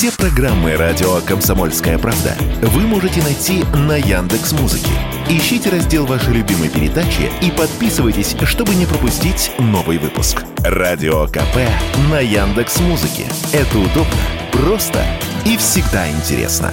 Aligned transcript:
Все 0.00 0.10
программы 0.12 0.76
радио 0.76 1.20
Комсомольская 1.26 1.98
правда 1.98 2.34
вы 2.62 2.86
можете 2.86 3.22
найти 3.22 3.64
на 3.86 3.98
Яндекс 3.98 4.52
Музыке. 4.52 4.88
Ищите 5.28 5.68
раздел 5.68 6.06
вашей 6.06 6.32
любимой 6.32 6.70
передачи 6.70 7.30
и 7.42 7.50
подписывайтесь, 7.50 8.34
чтобы 8.44 8.74
не 8.76 8.86
пропустить 8.86 9.52
новый 9.58 9.98
выпуск. 9.98 10.42
Радио 10.60 11.26
КП 11.26 11.68
на 12.10 12.18
Яндекс 12.18 12.80
Музыке. 12.80 13.26
Это 13.52 13.78
удобно, 13.78 14.16
просто 14.52 15.04
и 15.44 15.58
всегда 15.58 16.10
интересно. 16.10 16.72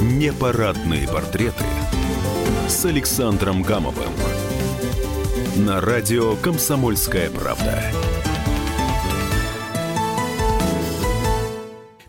Непарадные 0.00 1.06
портреты 1.06 1.64
с 2.68 2.86
Александром 2.86 3.60
Гамовым 3.60 4.14
на 5.56 5.82
радио 5.82 6.36
«Комсомольская 6.36 7.28
правда». 7.28 7.82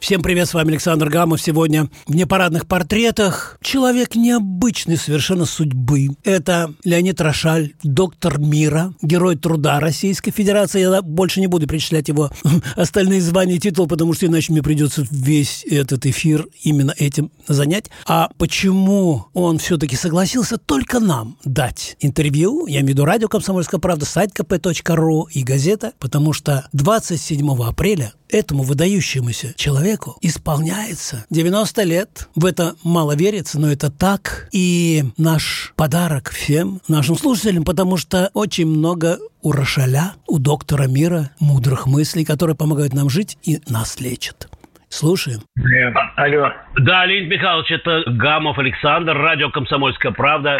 Всем 0.01 0.23
привет, 0.23 0.49
с 0.49 0.55
вами 0.55 0.71
Александр 0.71 1.09
Гамов. 1.09 1.39
Сегодня 1.39 1.87
в 2.07 2.15
непарадных 2.15 2.65
портретах 2.65 3.59
человек 3.61 4.15
необычной 4.15 4.97
совершенно 4.97 5.45
судьбы. 5.45 6.07
Это 6.23 6.73
Леонид 6.83 7.21
Рошаль, 7.21 7.73
доктор 7.83 8.39
мира, 8.39 8.95
герой 9.03 9.35
труда 9.35 9.79
Российской 9.79 10.31
Федерации. 10.31 10.81
Я 10.81 11.03
больше 11.03 11.39
не 11.39 11.45
буду 11.45 11.67
перечислять 11.67 12.07
его 12.07 12.31
остальные 12.75 13.21
звания 13.21 13.57
и 13.57 13.59
титулы, 13.59 13.87
потому 13.87 14.13
что 14.13 14.25
иначе 14.25 14.51
мне 14.51 14.63
придется 14.63 15.05
весь 15.11 15.63
этот 15.69 16.07
эфир 16.07 16.47
именно 16.63 16.95
этим 16.97 17.31
занять. 17.47 17.91
А 18.07 18.31
почему 18.39 19.27
он 19.33 19.59
все-таки 19.59 19.95
согласился 19.95 20.57
только 20.57 20.99
нам 20.99 21.37
дать 21.45 21.95
интервью, 21.99 22.65
я 22.65 22.79
имею 22.79 22.87
в 22.87 22.89
виду 22.89 23.05
радио 23.05 23.27
«Комсомольская 23.27 23.79
правда», 23.79 24.05
сайт 24.05 24.31
kp.ru 24.35 25.25
и 25.31 25.43
газета, 25.43 25.93
потому 25.99 26.33
что 26.33 26.67
27 26.73 27.47
апреля 27.63 28.13
этому 28.31 28.63
выдающемуся 28.63 29.53
человеку 29.55 30.17
исполняется 30.21 31.25
90 31.29 31.83
лет. 31.83 32.29
В 32.35 32.45
это 32.45 32.75
мало 32.83 33.15
верится, 33.15 33.59
но 33.59 33.71
это 33.71 33.91
так. 33.91 34.47
И 34.51 35.03
наш 35.17 35.73
подарок 35.75 36.29
всем 36.29 36.81
нашим 36.87 37.15
слушателям, 37.15 37.63
потому 37.63 37.97
что 37.97 38.29
очень 38.33 38.67
много 38.67 39.19
у 39.41 39.51
Рошаля, 39.51 40.13
у 40.27 40.39
доктора 40.39 40.87
мира 40.87 41.31
мудрых 41.39 41.87
мыслей, 41.87 42.25
которые 42.25 42.55
помогают 42.55 42.93
нам 42.93 43.09
жить 43.09 43.37
и 43.43 43.59
нас 43.67 43.99
лечат. 43.99 44.49
Слушаем. 44.89 45.39
Нет. 45.55 45.93
Алло. 46.17 46.49
Да, 46.79 47.05
Леонид 47.05 47.29
Михайлович, 47.31 47.71
это 47.71 48.03
Гамов 48.11 48.57
Александр, 48.57 49.13
радио 49.13 49.49
«Комсомольская 49.49 50.11
правда» 50.11 50.59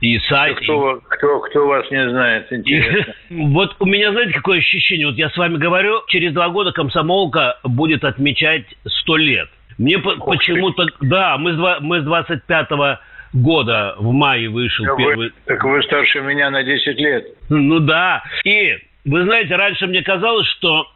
и 0.00 0.18
сайт. 0.20 0.58
Кто, 0.58 1.00
кто, 1.08 1.40
кто 1.40 1.66
вас 1.66 1.90
не 1.90 2.08
знает, 2.08 2.52
интересно. 2.52 3.14
Вот 3.30 3.76
у 3.80 3.86
меня, 3.86 4.12
знаете, 4.12 4.32
какое 4.32 4.58
ощущение? 4.58 5.06
Вот 5.06 5.16
я 5.16 5.30
с 5.30 5.36
вами 5.36 5.56
говорю, 5.56 6.02
через 6.08 6.32
два 6.32 6.48
года 6.48 6.72
комсомолка 6.72 7.58
будет 7.64 8.04
отмечать 8.04 8.64
сто 8.86 9.16
лет. 9.16 9.48
Мне 9.78 9.98
почему-то... 9.98 10.86
Да, 11.00 11.36
мы 11.38 11.52
с, 11.52 11.80
мы 11.80 12.00
с 12.00 12.04
25 12.04 12.68
года 13.32 13.94
в 13.98 14.12
мае 14.12 14.48
вышел 14.48 14.84
первый... 14.96 15.28
Вы, 15.28 15.32
так 15.44 15.62
вы 15.64 15.82
старше 15.82 16.20
меня 16.20 16.50
на 16.50 16.62
10 16.62 16.98
лет. 16.98 17.26
Ну 17.48 17.78
да. 17.80 18.22
И 18.44 18.76
вы 19.08 19.24
знаете, 19.24 19.56
раньше 19.56 19.86
мне 19.86 20.02
казалось, 20.02 20.46
что 20.48 20.86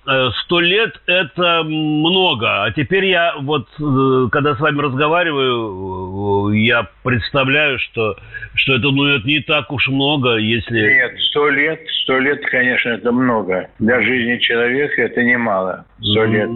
сто 0.44 0.60
э, 0.60 0.64
лет 0.64 1.00
это 1.06 1.62
много, 1.64 2.64
а 2.64 2.70
теперь 2.70 3.06
я 3.06 3.34
вот, 3.40 3.68
э, 3.80 4.28
когда 4.30 4.54
с 4.54 4.60
вами 4.60 4.80
разговариваю, 4.80 6.52
э, 6.52 6.58
я 6.58 6.86
представляю, 7.02 7.78
что, 7.78 8.16
что 8.54 8.74
это, 8.74 8.90
ну, 8.90 9.06
это 9.06 9.26
не 9.26 9.40
так 9.40 9.72
уж 9.72 9.88
много, 9.88 10.36
если... 10.36 10.80
Нет, 10.80 11.12
сто 11.30 11.48
лет, 11.48 11.80
сто 12.02 12.18
лет, 12.18 12.44
конечно, 12.50 12.90
это 12.90 13.12
много. 13.12 13.68
Для 13.78 14.02
жизни 14.02 14.38
человека 14.38 15.02
это 15.02 15.22
немало, 15.22 15.86
сто 16.00 16.24
mm-hmm. 16.24 16.32
лет. 16.32 16.50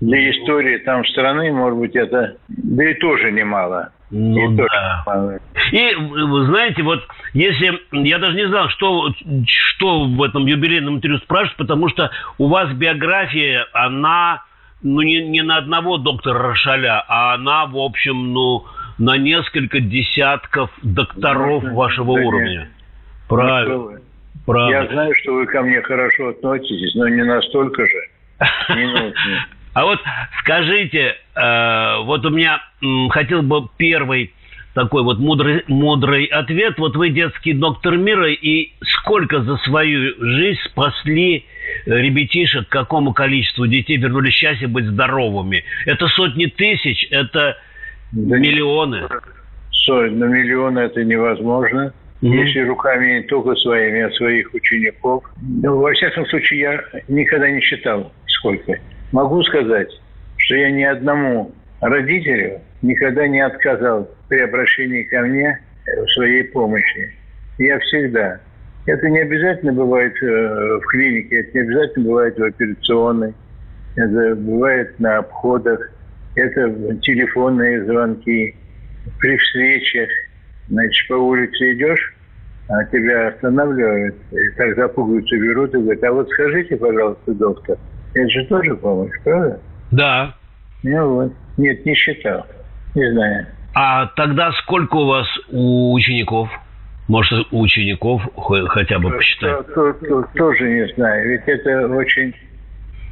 Для 0.00 0.30
истории 0.30 0.78
там 0.78 1.04
страны, 1.06 1.50
может 1.52 1.78
быть, 1.78 1.96
это, 1.96 2.36
да 2.48 2.90
и 2.90 2.94
тоже 2.94 3.32
немало. 3.32 3.92
Ну, 4.10 4.56
да. 4.56 5.38
И, 5.72 5.94
вы 5.94 6.46
знаете, 6.46 6.82
вот 6.82 7.06
если... 7.34 7.80
Я 7.92 8.18
даже 8.18 8.36
не 8.36 8.46
знал, 8.48 8.68
что, 8.70 9.12
что 9.46 10.04
в 10.04 10.22
этом 10.22 10.46
юбилейном 10.46 10.96
интервью 10.96 11.18
спрашивать, 11.18 11.56
потому 11.56 11.88
что 11.88 12.10
у 12.38 12.48
вас 12.48 12.70
биография, 12.72 13.66
она 13.72 14.42
ну, 14.82 15.02
не, 15.02 15.22
не 15.28 15.42
на 15.42 15.58
одного 15.58 15.98
доктора 15.98 16.38
Рошаля, 16.38 17.04
а 17.06 17.34
она, 17.34 17.66
в 17.66 17.76
общем, 17.76 18.32
ну, 18.32 18.64
на 18.98 19.16
несколько 19.16 19.80
дескатков 19.80 20.70
докторов 20.82 21.62
ну, 21.64 21.74
вашего 21.74 22.18
да 22.18 22.26
уровня. 22.26 22.60
Нет. 22.60 22.68
Правильно. 23.28 23.74
Ну, 23.74 23.98
Правда. 24.46 24.72
Я 24.72 24.86
знаю, 24.86 25.14
что 25.16 25.34
вы 25.34 25.46
ко 25.46 25.60
мне 25.60 25.82
хорошо 25.82 26.28
относитесь, 26.28 26.94
но 26.94 27.06
не 27.08 27.22
настолько 27.22 27.84
же. 27.84 28.08
Минутно. 28.70 29.46
А 29.78 29.84
вот 29.84 30.00
скажите, 30.40 31.14
э, 31.36 32.02
вот 32.02 32.26
у 32.26 32.30
меня 32.30 32.60
м, 32.82 33.08
хотел 33.10 33.42
бы 33.42 33.68
первый 33.76 34.32
такой 34.74 35.04
вот 35.04 35.20
мудрый, 35.20 35.62
мудрый 35.68 36.24
ответ. 36.24 36.78
Вот 36.78 36.96
вы 36.96 37.10
детский 37.10 37.52
доктор 37.52 37.96
мира, 37.96 38.28
и 38.28 38.72
сколько 38.82 39.40
за 39.40 39.56
свою 39.58 40.16
жизнь 40.18 40.58
спасли 40.64 41.44
ребятишек, 41.86 42.68
какому 42.68 43.12
количеству 43.12 43.68
детей 43.68 43.98
вернули 43.98 44.30
счастье 44.30 44.66
быть 44.66 44.84
здоровыми? 44.86 45.62
Это 45.86 46.08
сотни 46.08 46.46
тысяч, 46.46 47.06
это 47.12 47.56
да 48.10 48.36
миллионы. 48.36 49.06
Сотни, 49.70 50.16
на 50.16 50.24
миллионы 50.24 50.80
это 50.80 51.04
невозможно. 51.04 51.92
Mm-hmm. 52.20 52.34
Если 52.34 52.60
руками 52.62 53.18
не 53.18 53.22
только 53.28 53.54
своими, 53.54 54.00
а 54.00 54.10
своих 54.10 54.52
учеников. 54.52 55.22
Ну, 55.40 55.78
во 55.78 55.92
всяком 55.92 56.26
случае, 56.26 56.60
я 56.62 56.84
никогда 57.06 57.48
не 57.48 57.60
считал, 57.60 58.12
сколько. 58.26 58.76
Могу 59.12 59.42
сказать, 59.42 59.88
что 60.36 60.54
я 60.54 60.70
ни 60.70 60.82
одному 60.82 61.52
родителю 61.80 62.60
никогда 62.82 63.26
не 63.26 63.40
отказал 63.40 64.08
при 64.28 64.40
обращении 64.40 65.02
ко 65.04 65.22
мне 65.22 65.58
в 65.86 66.08
своей 66.10 66.44
помощи. 66.44 67.14
Я 67.58 67.78
всегда. 67.80 68.40
Это 68.86 69.08
не 69.08 69.20
обязательно 69.20 69.72
бывает 69.72 70.14
э, 70.22 70.26
в 70.26 70.80
клинике, 70.86 71.40
это 71.40 71.58
не 71.58 71.64
обязательно 71.64 72.06
бывает 72.06 72.38
в 72.38 72.42
операционной, 72.42 73.34
это 73.96 74.34
бывает 74.36 74.98
на 74.98 75.18
обходах, 75.18 75.90
это 76.36 76.96
телефонные 77.02 77.84
звонки, 77.84 78.54
при 79.18 79.36
встречах. 79.36 80.08
Значит, 80.68 81.08
по 81.08 81.14
улице 81.14 81.72
идешь, 81.72 82.14
а 82.68 82.84
тебя 82.86 83.28
останавливают, 83.28 84.16
и 84.32 84.50
так 84.56 84.76
запугиваются, 84.76 85.36
берут 85.36 85.74
и 85.74 85.78
говорят, 85.78 86.04
а 86.04 86.12
вот 86.12 86.30
скажите, 86.30 86.76
пожалуйста, 86.76 87.34
доктор, 87.34 87.78
это 88.18 88.30
же 88.30 88.44
тоже 88.46 88.74
помощь, 88.76 89.12
правда? 89.24 89.60
Да. 89.90 90.34
Ну 90.82 91.14
вот. 91.14 91.32
Нет, 91.56 91.84
не 91.84 91.94
считал. 91.94 92.46
Не 92.94 93.10
знаю. 93.12 93.46
А 93.74 94.06
тогда 94.16 94.52
сколько 94.62 94.96
у 94.96 95.06
вас 95.06 95.26
у 95.50 95.92
учеников? 95.92 96.48
Может, 97.08 97.46
у 97.52 97.60
учеников 97.60 98.22
хотя 98.68 98.98
бы 98.98 99.10
посчитать? 99.10 99.66
То, 99.74 99.92
то, 99.92 100.06
то, 100.06 100.24
тоже 100.34 100.68
не 100.68 100.94
знаю. 100.94 101.28
Ведь 101.28 101.42
это 101.46 101.88
очень 101.88 102.34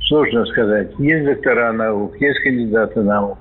сложно 0.06 0.44
сказать. 0.46 0.90
Есть 0.98 1.24
доктора 1.24 1.72
наук, 1.72 2.14
есть 2.20 2.38
кандидаты 2.40 3.02
наук. 3.02 3.38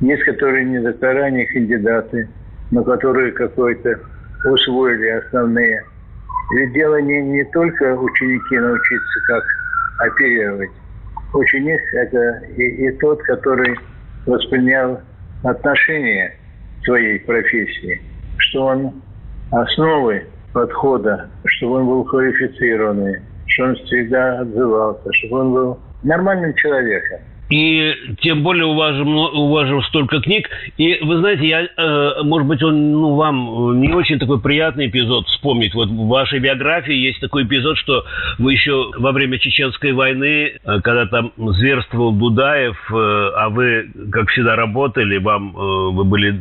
Есть, 0.00 0.24
которые 0.24 0.64
не 0.64 0.80
доктора, 0.80 1.30
не 1.30 1.46
кандидаты, 1.46 2.28
но 2.70 2.82
которые 2.82 3.32
какой-то 3.32 4.00
усвоили 4.44 5.08
основные. 5.08 5.84
Ведь 6.56 6.72
дело 6.72 7.00
не, 7.00 7.22
не 7.22 7.44
только 7.52 7.94
ученики 7.94 8.58
научиться, 8.58 9.20
как 9.26 9.44
оперировать. 9.98 10.70
Ученик– 11.34 11.80
это 11.92 12.42
и, 12.56 12.62
и 12.62 12.90
тот, 12.98 13.22
который 13.22 13.74
воспринял 14.26 15.00
отношение 15.42 16.34
своей 16.84 17.18
профессии, 17.20 18.00
что 18.38 18.66
он 18.66 19.02
основы 19.50 20.26
подхода, 20.52 21.30
чтобы 21.44 21.76
он 21.76 21.86
был 21.86 22.04
квалифицированный, 22.04 23.22
что 23.46 23.64
он 23.64 23.74
всегда 23.76 24.40
отзывался, 24.40 25.12
чтобы 25.12 25.40
он 25.40 25.52
был 25.52 25.80
нормальным 26.02 26.54
человеком 26.54 27.20
и 27.52 28.16
тем 28.22 28.42
более 28.42 28.64
у 28.64 28.72
вас 28.72 28.96
же, 28.96 29.02
у 29.02 29.48
вас 29.52 29.68
же 29.68 29.82
столько 29.82 30.22
книг. 30.22 30.48
И 30.78 30.98
вы 31.02 31.18
знаете, 31.18 31.46
я, 31.46 31.64
э, 31.64 32.22
может 32.22 32.48
быть, 32.48 32.62
он 32.62 32.92
ну, 32.92 33.14
вам 33.14 33.78
не 33.78 33.92
очень 33.92 34.18
такой 34.18 34.40
приятный 34.40 34.86
эпизод 34.86 35.28
вспомнить. 35.28 35.74
Вот 35.74 35.90
в 35.90 36.08
вашей 36.08 36.38
биографии 36.38 36.94
есть 36.94 37.20
такой 37.20 37.44
эпизод, 37.44 37.76
что 37.76 38.06
вы 38.38 38.54
еще 38.54 38.92
во 38.96 39.12
время 39.12 39.38
Чеченской 39.38 39.92
войны, 39.92 40.52
э, 40.64 40.80
когда 40.82 41.04
там 41.04 41.32
зверствовал 41.36 42.12
Дудаев, 42.12 42.78
э, 42.90 43.30
а 43.36 43.50
вы, 43.50 43.86
как 44.10 44.30
всегда, 44.30 44.56
работали, 44.56 45.18
вам 45.18 45.52
вы 45.52 46.04
были, 46.04 46.40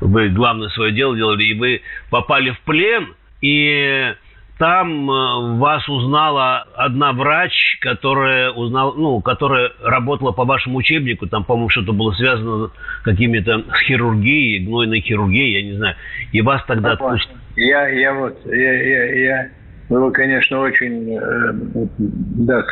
вы 0.00 0.28
главное 0.30 0.70
свое 0.70 0.90
дело 0.90 1.14
делали, 1.14 1.44
и 1.44 1.54
вы 1.54 1.82
попали 2.10 2.50
в 2.50 2.60
плен, 2.62 3.14
и 3.40 4.12
там 4.58 5.10
э, 5.10 5.58
вас 5.58 5.88
узнала 5.88 6.66
одна 6.74 7.12
врач, 7.12 7.78
которая 7.80 8.50
узнала, 8.50 8.94
ну, 8.94 9.20
которая 9.20 9.72
работала 9.82 10.32
по 10.32 10.44
вашему 10.44 10.78
учебнику, 10.78 11.26
там, 11.26 11.44
по-моему, 11.44 11.68
что-то 11.68 11.92
было 11.92 12.12
связано 12.12 12.68
с 12.68 13.04
какими-то 13.04 13.64
с 13.70 13.80
хирургией, 13.86 14.64
гнойной 14.64 15.00
хирургией, 15.00 15.60
я 15.60 15.62
не 15.62 15.76
знаю. 15.76 15.96
И 16.32 16.40
вас 16.40 16.64
тогда 16.66 16.92
отпустили. 16.92 17.36
Я, 17.56 17.88
я 17.88 18.14
вот, 18.14 18.38
я, 18.46 18.72
я, 18.82 19.14
я 19.14 19.48
был, 19.88 20.10
конечно, 20.10 20.60
очень, 20.60 21.16
э, 21.16 21.52
да, 21.98 22.64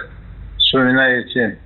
вспоминаете 0.56 1.58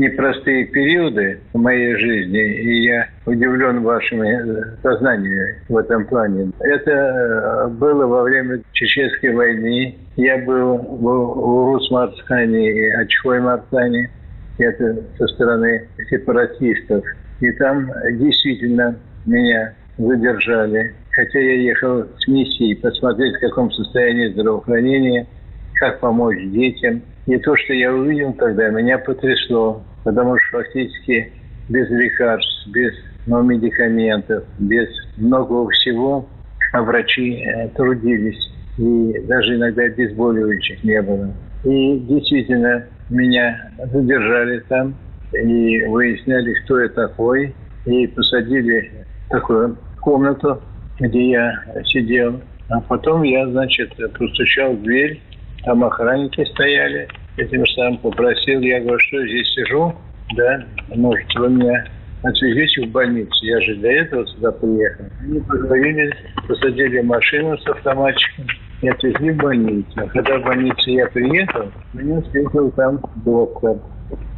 непростые 0.00 0.64
периоды 0.64 1.40
в 1.52 1.58
моей 1.58 1.94
жизни, 1.96 2.40
и 2.40 2.84
я 2.84 3.06
удивлен 3.26 3.82
вашим 3.82 4.22
э, 4.22 4.76
сознанием 4.82 5.56
в 5.68 5.76
этом 5.76 6.06
плане. 6.06 6.50
Это 6.60 6.90
э, 6.90 7.68
было 7.68 8.06
во 8.06 8.22
время 8.22 8.62
Чеченской 8.72 9.34
войны. 9.34 9.98
Я 10.16 10.38
был 10.38 10.78
в 10.78 11.06
Урус-Марцхане 11.06 12.70
и 12.70 12.90
Ачхой-Марцхане. 12.94 14.10
Это 14.58 15.02
со 15.18 15.26
стороны 15.28 15.86
сепаратистов. 16.08 17.04
И 17.40 17.52
там 17.52 17.90
действительно 18.12 18.96
меня 19.26 19.74
задержали. 19.98 20.94
Хотя 21.10 21.38
я 21.38 21.54
ехал 21.54 22.04
с 22.18 22.28
миссией 22.28 22.74
посмотреть, 22.76 23.36
в 23.36 23.40
каком 23.40 23.70
состоянии 23.70 24.28
здравоохранения, 24.28 25.26
как 25.74 26.00
помочь 26.00 26.38
детям. 26.52 27.02
И 27.26 27.36
то, 27.38 27.54
что 27.56 27.74
я 27.74 27.92
увидел 27.92 28.32
тогда, 28.34 28.68
меня 28.70 28.98
потрясло 28.98 29.82
потому 30.04 30.36
что 30.38 30.58
фактически 30.58 31.32
без 31.68 31.88
лекарств, 31.90 32.68
без 32.68 32.92
ну, 33.26 33.42
медикаментов, 33.42 34.44
без 34.58 34.88
многого 35.16 35.70
всего 35.70 36.28
а 36.72 36.82
врачи 36.82 37.42
э, 37.42 37.68
трудились. 37.70 38.50
И 38.78 39.20
даже 39.26 39.56
иногда 39.56 39.82
обезболивающих 39.82 40.82
не 40.84 41.02
было. 41.02 41.32
И 41.64 41.98
действительно 41.98 42.86
меня 43.10 43.70
задержали 43.92 44.60
там 44.68 44.94
и 45.32 45.82
выясняли, 45.82 46.54
кто 46.64 46.80
я 46.80 46.88
такой. 46.88 47.54
И 47.86 48.06
посадили 48.06 48.90
в 49.26 49.30
такую 49.30 49.76
комнату, 50.00 50.62
где 50.98 51.30
я 51.30 51.62
сидел. 51.86 52.40
А 52.68 52.80
потом 52.80 53.22
я, 53.22 53.48
значит, 53.48 53.92
постучал 54.16 54.74
в 54.74 54.82
дверь, 54.82 55.20
там 55.64 55.82
охранники 55.84 56.44
стояли– 56.44 57.08
этим 57.40 57.66
самым 57.66 57.98
попросил, 57.98 58.60
я 58.60 58.80
говорю, 58.80 58.98
что 58.98 59.26
здесь 59.26 59.48
сижу, 59.54 59.94
да, 60.36 60.64
может, 60.94 61.26
вы 61.36 61.50
меня 61.50 61.84
отвезете 62.22 62.86
в 62.86 62.90
больницу. 62.90 63.44
Я 63.44 63.60
же 63.60 63.76
для 63.76 64.02
этого 64.02 64.26
сюда 64.26 64.52
приехал. 64.52 65.04
Они 65.20 65.40
поговорили, 65.40 66.14
посадили 66.46 67.00
машину 67.00 67.56
с 67.58 67.66
автоматчиком 67.66 68.46
и 68.82 68.88
отвезли 68.88 69.30
в 69.30 69.36
больницу. 69.36 70.10
Когда 70.12 70.38
в 70.38 70.44
больницу 70.44 70.90
я 70.90 71.06
приехал, 71.08 71.70
меня 71.94 72.20
встретил 72.22 72.70
там 72.72 73.00
доктор. 73.24 73.78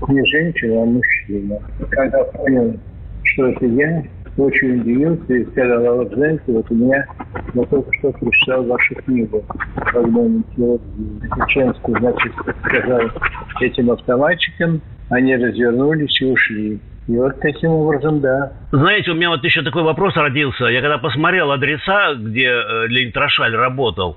Не 0.08 0.24
женщина, 0.26 0.82
а 0.82 0.84
мужчина. 0.84 1.58
Когда 1.90 2.24
понял, 2.24 2.78
что 3.24 3.46
это 3.48 3.66
я, 3.66 4.04
очень 4.36 4.80
удивился 4.80 5.32
и 5.32 5.44
сказал, 5.50 5.86
а 5.86 5.94
вот 5.94 6.12
знаете, 6.12 6.42
вот 6.48 6.70
у 6.70 6.74
меня, 6.74 7.04
я 7.54 7.64
только 7.64 7.92
что 7.98 8.12
прочитал 8.12 8.64
вашу 8.64 8.94
книгу 8.94 9.44
«Возможно, 9.92 10.42
Чеченскую», 11.46 11.98
значит, 11.98 12.32
сказал 12.64 13.10
этим 13.60 13.90
автоматчикам, 13.90 14.80
они 15.10 15.36
развернулись 15.36 16.20
и 16.20 16.24
ушли. 16.26 16.80
И 17.08 17.16
вот 17.16 17.40
таким 17.40 17.70
образом, 17.70 18.20
да. 18.20 18.52
Знаете, 18.70 19.10
у 19.10 19.14
меня 19.14 19.30
вот 19.30 19.42
еще 19.44 19.62
такой 19.62 19.82
вопрос 19.82 20.16
родился. 20.16 20.66
Я 20.66 20.80
когда 20.80 20.98
посмотрел 20.98 21.50
адреса, 21.50 22.14
где 22.14 22.48
э, 22.48 22.86
Леонид 22.86 23.16
Рошаль 23.16 23.54
работал, 23.54 24.16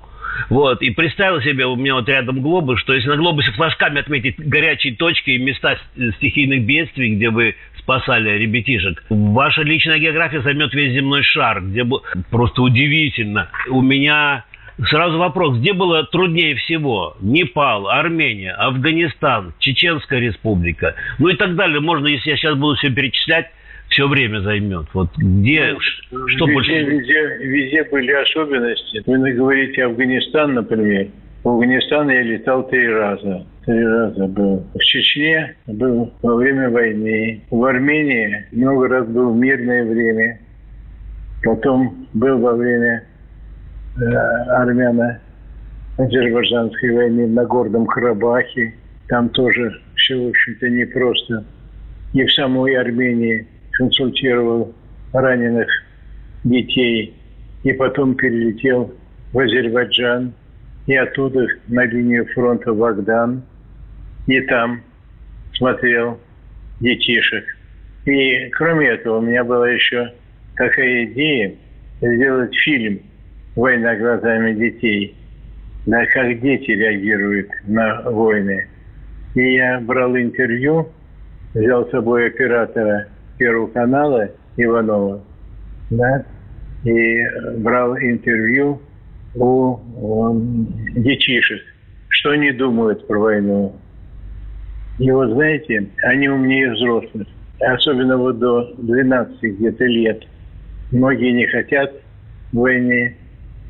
вот, 0.50 0.82
и 0.82 0.90
представил 0.90 1.40
себе, 1.40 1.66
у 1.66 1.76
меня 1.76 1.94
вот 1.94 2.08
рядом 2.08 2.40
глобус, 2.40 2.80
что 2.80 2.92
если 2.92 3.08
на 3.08 3.16
глобусе 3.16 3.50
флажками 3.52 4.00
отметить 4.00 4.36
горячие 4.38 4.94
точки 4.94 5.30
и 5.30 5.38
места 5.38 5.78
стихийных 6.16 6.64
бедствий, 6.64 7.16
где 7.16 7.30
вы 7.30 7.56
спасали 7.86 8.30
ребятишек. 8.30 9.04
Ваша 9.08 9.62
личная 9.62 9.98
география 9.98 10.40
займет 10.40 10.74
весь 10.74 10.92
земной 10.92 11.22
шар, 11.22 11.62
где 11.62 11.84
бы 11.84 12.00
просто 12.30 12.62
удивительно. 12.62 13.48
У 13.70 13.80
меня 13.80 14.44
Сразу 14.90 15.16
вопрос, 15.16 15.56
где 15.56 15.72
было 15.72 16.04
труднее 16.04 16.54
всего? 16.56 17.16
Непал, 17.22 17.88
Армения, 17.88 18.52
Афганистан, 18.52 19.54
Чеченская 19.58 20.20
республика, 20.20 20.96
ну 21.18 21.28
и 21.28 21.34
так 21.34 21.54
далее. 21.54 21.80
Можно, 21.80 22.08
если 22.08 22.28
я 22.28 22.36
сейчас 22.36 22.58
буду 22.58 22.76
все 22.76 22.90
перечислять, 22.90 23.46
все 23.88 24.06
время 24.06 24.40
займет. 24.40 24.84
Вот 24.92 25.16
где, 25.16 25.76
ну, 26.10 26.28
что 26.28 26.44
везде, 26.44 26.52
больше? 26.52 26.72
Везде, 26.72 27.38
везде 27.40 27.84
были 27.84 28.12
особенности. 28.12 29.02
Вы 29.06 29.32
говорите 29.32 29.82
Афганистан, 29.86 30.52
например. 30.52 31.06
В 31.42 31.48
Афганистан 31.48 32.10
я 32.10 32.20
летал 32.20 32.68
три 32.68 32.86
раза. 32.86 33.46
Три 33.66 33.84
раза 33.84 34.26
был. 34.28 34.64
В 34.74 34.78
Чечне 34.78 35.54
был 35.66 36.12
во 36.22 36.36
время 36.36 36.70
войны. 36.70 37.42
В 37.50 37.64
Армении 37.64 38.46
много 38.52 38.86
раз 38.86 39.08
был 39.08 39.32
в 39.32 39.36
мирное 39.36 39.84
время. 39.84 40.38
Потом 41.42 42.06
был 42.14 42.38
во 42.38 42.52
время 42.52 43.02
э, 43.96 44.04
армяно-азербайджанской 44.04 46.92
войны 46.92 47.26
на 47.26 47.44
Гордом 47.44 47.86
Карабахе. 47.86 48.72
Там 49.08 49.30
тоже 49.30 49.82
все, 49.96 50.16
в 50.16 50.28
общем-то, 50.28 50.70
непросто. 50.70 51.44
И 52.12 52.24
в 52.24 52.32
самой 52.34 52.76
Армении 52.76 53.48
консультировал 53.72 54.72
раненых 55.12 55.66
детей. 56.44 57.16
И 57.64 57.72
потом 57.72 58.14
перелетел 58.14 58.94
в 59.32 59.40
Азербайджан– 59.40 60.34
и 60.86 60.94
оттуда 60.94 61.46
на 61.68 61.84
линию 61.84 62.26
фронта 62.26 62.72
в 62.72 62.82
Агдан, 62.82 63.42
и 64.26 64.40
там 64.42 64.82
смотрел 65.54 66.20
детишек. 66.80 67.44
И 68.04 68.48
кроме 68.50 68.88
этого, 68.88 69.18
у 69.18 69.22
меня 69.22 69.44
была 69.44 69.70
еще 69.70 70.12
такая 70.56 71.04
идея 71.06 71.54
сделать 72.00 72.54
фильм 72.56 73.00
«Война 73.54 73.96
глазами 73.96 74.54
детей», 74.54 75.16
да, 75.86 76.04
как 76.06 76.40
дети 76.40 76.70
реагируют 76.72 77.48
на 77.66 78.02
войны. 78.02 78.66
И 79.34 79.54
я 79.54 79.80
брал 79.80 80.16
интервью, 80.16 80.88
взял 81.54 81.86
с 81.86 81.90
собой 81.90 82.26
оператора 82.28 83.08
Первого 83.38 83.68
канала 83.68 84.30
Иванова, 84.56 85.22
да, 85.90 86.24
и 86.84 87.18
брал 87.58 87.96
интервью 87.98 88.80
у, 89.34 89.78
у 89.96 90.40
детишек, 90.96 91.62
что 92.08 92.30
они 92.30 92.52
думают 92.52 93.06
про 93.06 93.18
войну. 93.18 93.76
И 94.98 95.10
вот 95.10 95.30
знаете, 95.30 95.88
они 96.02 96.28
умнее 96.28 96.72
взрослых. 96.72 97.26
Особенно 97.60 98.16
вот 98.16 98.38
до 98.38 98.74
12 98.78 99.42
где-то 99.42 99.84
лет. 99.84 100.22
Многие 100.92 101.32
не 101.32 101.46
хотят 101.46 101.92
войны, 102.52 103.16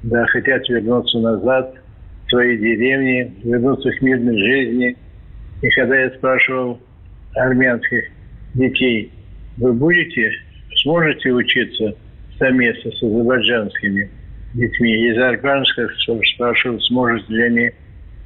да, 0.02 0.26
хотят 0.26 0.68
вернуться 0.68 1.18
назад 1.18 1.74
в 2.26 2.30
свои 2.30 2.56
деревни, 2.58 3.34
вернуться 3.44 3.90
к 3.90 4.02
мирной 4.02 4.38
жизни. 4.38 4.96
И 5.62 5.70
когда 5.70 5.96
я 5.96 6.10
спрашивал 6.10 6.80
армянских 7.34 8.04
детей, 8.54 9.10
вы 9.56 9.72
будете, 9.72 10.30
сможете 10.82 11.30
учиться 11.30 11.94
совместно 12.38 12.90
с 12.90 13.02
азербайджанскими? 13.02 14.10
детьми. 14.56 15.10
Из 15.10 15.18
Арганска 15.18 15.88
спрашивал, 16.34 16.80
сможет 16.80 17.28
ли 17.28 17.42
они 17.42 17.70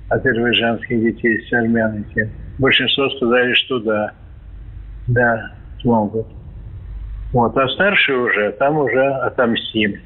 азербайджанских 0.09 1.01
детей 1.01 1.41
с 1.49 1.53
армянами. 1.53 2.31
Большинство 2.61 3.09
сказали, 3.09 3.55
что 3.55 3.81
да. 3.81 4.13
Да, 5.09 5.51
смогут. 5.81 6.27
Вот, 7.33 7.57
а 7.57 7.69
старшие 7.69 8.19
уже, 8.19 8.53
там 8.59 8.77
уже 8.77 9.03
отомстим. 9.03 9.99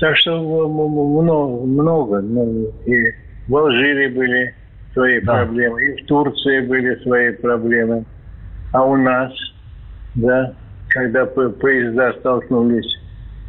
Так 0.00 0.14
что 0.18 0.36
много, 0.38 1.64
много. 1.64 2.20
Ну, 2.20 2.68
и 2.84 3.14
в 3.48 3.56
Алжире 3.56 4.10
были 4.10 4.54
свои 4.92 5.18
да. 5.22 5.44
проблемы, 5.44 5.82
и 5.82 6.02
в 6.02 6.06
Турции 6.06 6.66
были 6.66 6.94
свои 7.02 7.32
проблемы. 7.32 8.04
А 8.74 8.84
у 8.84 8.96
нас, 8.96 9.32
да, 10.14 10.52
когда 10.90 11.24
поезда 11.24 12.12
столкнулись 12.18 12.98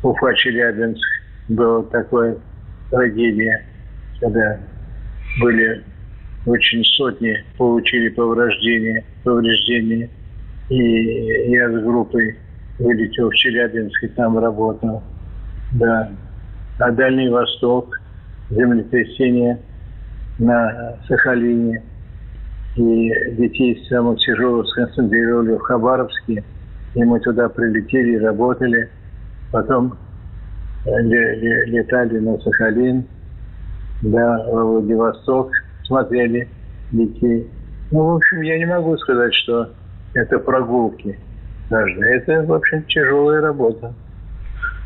Уфа-Челябинск, 0.01 1.03
была 1.49 1.83
такая 1.83 2.37
трагедия, 2.89 3.65
когда 4.21 4.59
были 5.41 5.83
очень 6.45 6.83
сотни 6.83 7.43
получили 7.57 8.09
повреждения, 8.09 9.03
повреждения. 9.23 10.09
И 10.69 11.51
я 11.51 11.69
с 11.69 11.83
группой 11.83 12.37
вылетел 12.79 13.29
в 13.29 13.35
Челябинск 13.35 14.03
и 14.03 14.07
там 14.09 14.37
работал. 14.37 15.03
Да. 15.73 16.11
А 16.79 16.91
Дальний 16.91 17.29
Восток, 17.29 17.99
землетрясение 18.49 19.59
на 20.39 20.97
Сахалине. 21.07 21.83
И 22.75 23.09
детей 23.37 23.85
самых 23.89 24.19
тяжелых 24.19 24.67
сконцентрировали 24.67 25.53
в 25.53 25.59
Хабаровске. 25.59 26.43
И 26.93 27.03
мы 27.03 27.19
туда 27.21 27.47
прилетели 27.49 28.15
и 28.15 28.19
работали. 28.19 28.89
Потом 29.51 29.97
летали 30.85 32.19
на 32.19 32.37
Сахалин, 32.39 33.05
да, 34.01 34.45
в 34.51 34.63
Владивосток, 34.63 35.51
смотрели 35.85 36.47
детей. 36.91 37.47
Ну, 37.91 38.03
в 38.03 38.15
общем, 38.15 38.41
я 38.41 38.57
не 38.57 38.65
могу 38.65 38.97
сказать, 38.97 39.33
что 39.33 39.69
это 40.13 40.39
прогулки 40.39 41.19
даже. 41.69 41.99
Это, 42.01 42.43
в 42.43 42.53
общем, 42.53 42.83
тяжелая 42.83 43.41
работа. 43.41 43.93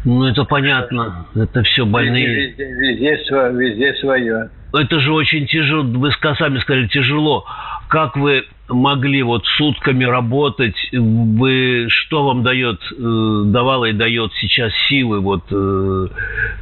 Ну, 0.06 0.26
это 0.26 0.44
понятно. 0.46 1.26
Это 1.36 1.64
все 1.64 1.86
больные. 1.86 2.48
Везде, 2.48 2.66
везде, 2.66 3.18
везде, 3.52 3.94
свое. 3.96 4.50
Это 4.74 5.00
же 5.00 5.12
очень 5.12 5.46
тяжело. 5.48 5.84
Вы 5.84 6.12
сами 6.12 6.60
сказали, 6.60 6.88
тяжело. 6.88 7.46
Как 7.90 8.16
вы 8.16 8.44
могли 8.70 9.24
вот 9.24 9.46
сутками 9.46 10.04
работать? 10.06 10.76
Вы 10.92 11.88
что 11.90 12.26
вам 12.26 12.44
дает, 12.44 12.80
э, 12.92 13.44
давало 13.46 13.86
и 13.86 13.94
дает 13.94 14.32
сейчас 14.40 14.72
силы? 14.88 15.20
Вот 15.20 15.44
э, 15.52 16.08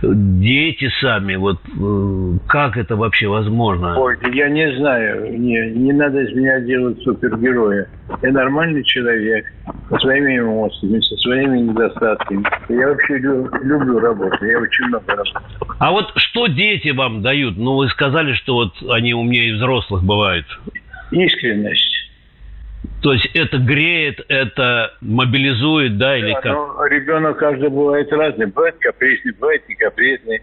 дети 0.02 0.90
сами, 1.02 1.36
вот 1.36 1.60
э, 1.66 2.40
как 2.48 2.78
это 2.78 2.96
вообще 2.96 3.28
возможно? 3.28 3.98
Ой, 4.00 4.18
я 4.34 4.50
не 4.50 4.76
знаю, 4.78 5.38
не, 5.38 5.72
не 5.72 5.94
надо 5.94 6.22
из 6.22 6.36
меня 6.36 6.60
делать 6.62 7.02
супергероя. 7.04 7.88
Я 8.22 8.32
нормальный 8.32 8.84
человек, 8.84 9.46
со 9.90 10.00
своими 10.00 10.40
эмоциями, 10.40 11.00
со 11.02 11.16
своими 11.18 11.60
недостатками. 11.60 12.44
Я 12.70 12.88
вообще 12.88 13.18
люблю 13.18 14.00
работу, 14.00 14.46
я 14.46 14.60
очень 14.60 14.86
много 14.86 15.12
работаю. 15.12 15.44
А 15.80 15.92
вот 15.92 16.12
что 16.16 16.48
дети 16.48 16.90
вам 16.90 17.22
дают? 17.22 17.58
Ну, 17.58 17.76
вы 17.76 17.90
сказали, 17.90 18.34
что 18.34 18.56
вот 18.56 18.74
они 18.90 19.14
умнее 19.14 19.56
взрослых 19.56 20.04
бывают. 20.04 20.46
Искренность. 21.12 21.94
То 23.02 23.14
есть 23.14 23.30
это 23.34 23.58
греет, 23.58 24.20
это 24.28 24.94
мобилизует, 25.02 25.98
да, 25.98 26.18
или 26.18 26.34
да, 26.34 26.42
как? 26.42 26.54
Ну, 26.54 26.86
ребенок 26.86 27.38
каждый 27.38 27.70
бывает 27.70 28.12
разный. 28.12 28.48
Бывает 28.48 28.76
капризный, 28.80 29.34
бывает 29.34 29.68
не 29.68 29.76
капризный. 29.76 30.42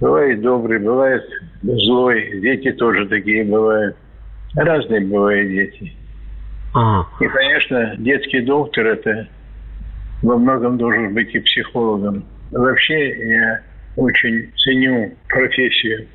Бывает 0.00 0.40
добрый, 0.40 0.78
бывает 0.78 1.22
злой. 1.62 2.40
Дети 2.40 2.72
тоже 2.72 3.06
такие 3.06 3.44
бывают. 3.44 3.96
Разные 4.54 5.00
бывают 5.00 5.48
дети. 5.50 5.92
Ага. 6.74 7.06
И, 7.20 7.28
конечно, 7.28 7.94
детский 7.98 8.40
доктор 8.40 8.86
это 8.86 9.28
во 10.22 10.36
многом 10.36 10.78
должен 10.78 11.12
быть 11.14 11.34
и 11.34 11.40
психологом. 11.40 12.24
Вообще 12.50 13.28
я 13.28 13.60
очень 13.96 14.50
ценю 14.56 15.14
профессию 15.28 16.06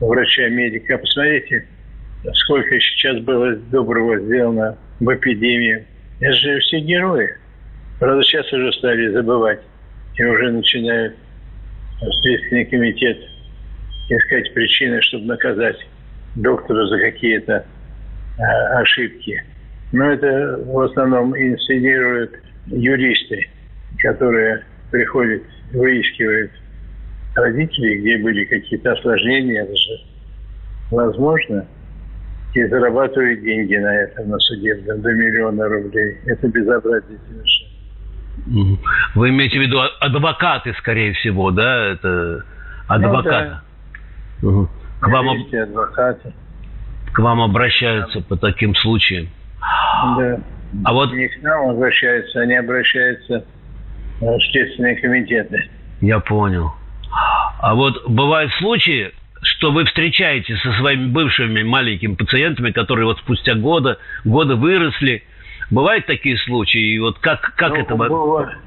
врача-медика. 0.00 0.98
Посмотрите, 0.98 1.66
сколько 2.34 2.78
сейчас 2.80 3.18
было 3.20 3.54
доброго 3.56 4.18
сделано 4.20 4.76
в 4.98 5.14
эпидемии. 5.14 5.86
Это 6.20 6.32
же 6.34 6.58
все 6.60 6.80
герои. 6.80 7.30
Правда, 7.98 8.22
сейчас 8.22 8.52
уже 8.52 8.72
стали 8.72 9.08
забывать. 9.08 9.60
И 10.16 10.24
уже 10.24 10.50
начинают 10.50 11.14
Следственный 12.22 12.64
комитет 12.64 13.18
искать 14.08 14.52
причины, 14.54 15.00
чтобы 15.02 15.26
наказать 15.26 15.76
доктора 16.34 16.86
за 16.86 16.98
какие-то 16.98 17.64
а, 18.38 18.80
ошибки. 18.80 19.42
Но 19.92 20.10
это 20.10 20.58
в 20.64 20.80
основном 20.80 21.36
инсценируют 21.36 22.32
юристы, 22.66 23.48
которые 23.98 24.64
приходят, 24.90 25.42
выискивают 25.72 26.52
родителей, 27.34 27.98
где 28.00 28.18
были 28.18 28.44
какие-то 28.44 28.92
осложнения, 28.92 29.62
это 29.62 29.76
же 29.76 30.00
возможно, 30.90 31.66
и 32.54 32.64
зарабатывают 32.66 33.40
деньги 33.42 33.76
на 33.76 33.94
этом, 33.94 34.28
на 34.30 34.38
судебном, 34.38 35.00
до 35.02 35.12
миллиона 35.12 35.68
рублей. 35.68 36.18
Это 36.26 36.48
безобразие 36.48 37.18
совершенно. 37.28 37.70
Вы 39.14 39.28
имеете 39.30 39.58
в 39.58 39.62
виду 39.62 39.78
адвокаты, 40.00 40.74
скорее 40.78 41.12
всего, 41.12 41.50
да? 41.50 41.92
Это 41.92 42.44
адвокаты. 42.88 43.56
Ну, 44.42 44.50
да. 44.50 44.58
угу. 44.58 44.68
К 45.00 45.08
вам, 45.08 45.28
адвокаты. 45.30 46.32
К 47.12 47.18
вам 47.18 47.40
обращаются 47.42 48.20
да. 48.20 48.26
по 48.28 48.36
таким 48.36 48.74
случаям. 48.74 49.28
Да. 50.18 50.40
А 50.84 50.92
вот... 50.92 51.12
Не 51.12 51.28
к 51.28 51.42
нам 51.42 51.70
обращаются, 51.70 52.40
они 52.40 52.54
обращаются 52.54 53.44
в 54.20 54.40
следственные 54.52 54.96
комитеты. 54.96 55.68
Я 56.00 56.20
понял. 56.20 56.72
А 57.60 57.74
вот 57.74 58.08
бывают 58.08 58.52
случаи, 58.54 59.12
что 59.42 59.72
вы 59.72 59.84
встречаетесь 59.84 60.60
со 60.62 60.72
своими 60.74 61.06
бывшими 61.06 61.62
маленькими 61.62 62.14
пациентами, 62.14 62.70
которые 62.70 63.06
вот 63.06 63.18
спустя 63.18 63.54
года, 63.54 63.98
годы 64.24 64.54
выросли. 64.54 65.22
Бывают 65.70 66.06
такие 66.06 66.36
случаи? 66.38 66.94
И 66.94 66.98
вот 66.98 67.18
как, 67.20 67.54
как 67.56 67.70
ну, 67.70 67.80
это 67.80 67.94
бывает, 67.94 68.58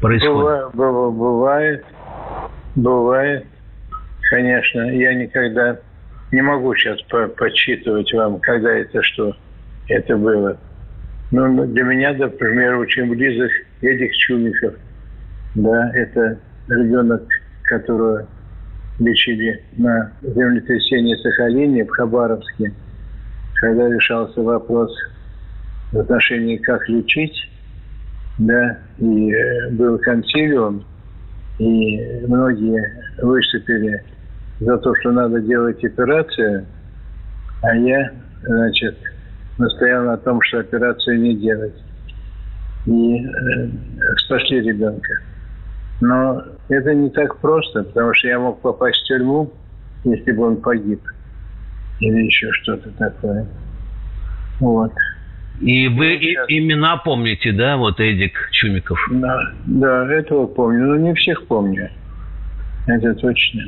происходит? 0.00 0.74
Бывает, 0.74 1.14
бывает, 1.14 1.84
бывает. 2.74 3.46
Конечно, 4.30 4.80
я 4.96 5.14
никогда 5.14 5.78
не 6.32 6.42
могу 6.42 6.74
сейчас 6.74 7.00
по 7.02 7.28
подсчитывать 7.28 8.12
вам, 8.12 8.40
когда 8.40 8.72
это 8.72 9.02
что 9.02 9.36
это 9.88 10.16
было. 10.16 10.58
Ну, 11.30 11.66
для 11.66 11.82
меня, 11.84 12.12
например, 12.14 12.76
очень 12.78 13.08
близок 13.10 13.50
Эдик 13.82 14.12
Чумиков. 14.14 14.74
Да, 15.54 15.90
это 15.94 16.38
ребенок, 16.68 17.22
которого 17.64 18.26
лечили 18.98 19.62
на 19.76 20.12
землетрясении 20.22 21.16
Сахалине 21.16 21.84
в 21.84 21.90
Хабаровске, 21.90 22.72
когда 23.60 23.88
решался 23.88 24.40
вопрос 24.40 24.92
в 25.92 25.98
отношении, 25.98 26.56
как 26.56 26.88
лечить, 26.88 27.50
да, 28.38 28.78
и 28.98 29.32
э, 29.32 29.70
был 29.70 29.98
консилиум, 29.98 30.84
и 31.58 32.26
многие 32.26 32.82
выступили 33.22 34.02
за 34.60 34.78
то, 34.78 34.94
что 34.96 35.12
надо 35.12 35.40
делать 35.40 35.84
операцию, 35.84 36.66
а 37.62 37.76
я, 37.76 38.10
значит, 38.42 38.96
настоял 39.58 40.04
на 40.04 40.16
том, 40.16 40.40
что 40.42 40.60
операцию 40.60 41.20
не 41.20 41.36
делать. 41.36 41.74
И 42.86 43.24
э, 43.24 43.68
спасли 44.18 44.60
ребенка. 44.60 45.20
Но 46.00 46.42
это 46.68 46.94
не 46.94 47.10
так 47.10 47.38
просто, 47.40 47.84
потому 47.84 48.14
что 48.14 48.28
я 48.28 48.38
мог 48.38 48.60
попасть 48.60 49.00
в 49.00 49.04
тюрьму, 49.04 49.52
если 50.04 50.32
бы 50.32 50.46
он 50.46 50.56
погиб. 50.56 51.00
Или 52.00 52.24
еще 52.24 52.50
что-то 52.52 52.90
такое. 52.90 53.46
Вот. 54.60 54.92
И 55.60 55.88
вы 55.88 56.18
сейчас... 56.20 56.46
имена 56.48 56.96
помните, 56.96 57.52
да, 57.52 57.76
вот 57.76 58.00
Эдик 58.00 58.48
Чумиков? 58.50 58.98
Да, 59.12 59.52
да, 59.66 60.12
этого 60.12 60.46
помню, 60.46 60.86
но 60.86 60.96
не 60.96 61.14
всех 61.14 61.46
помню. 61.46 61.90
Это 62.86 63.14
точно. 63.14 63.62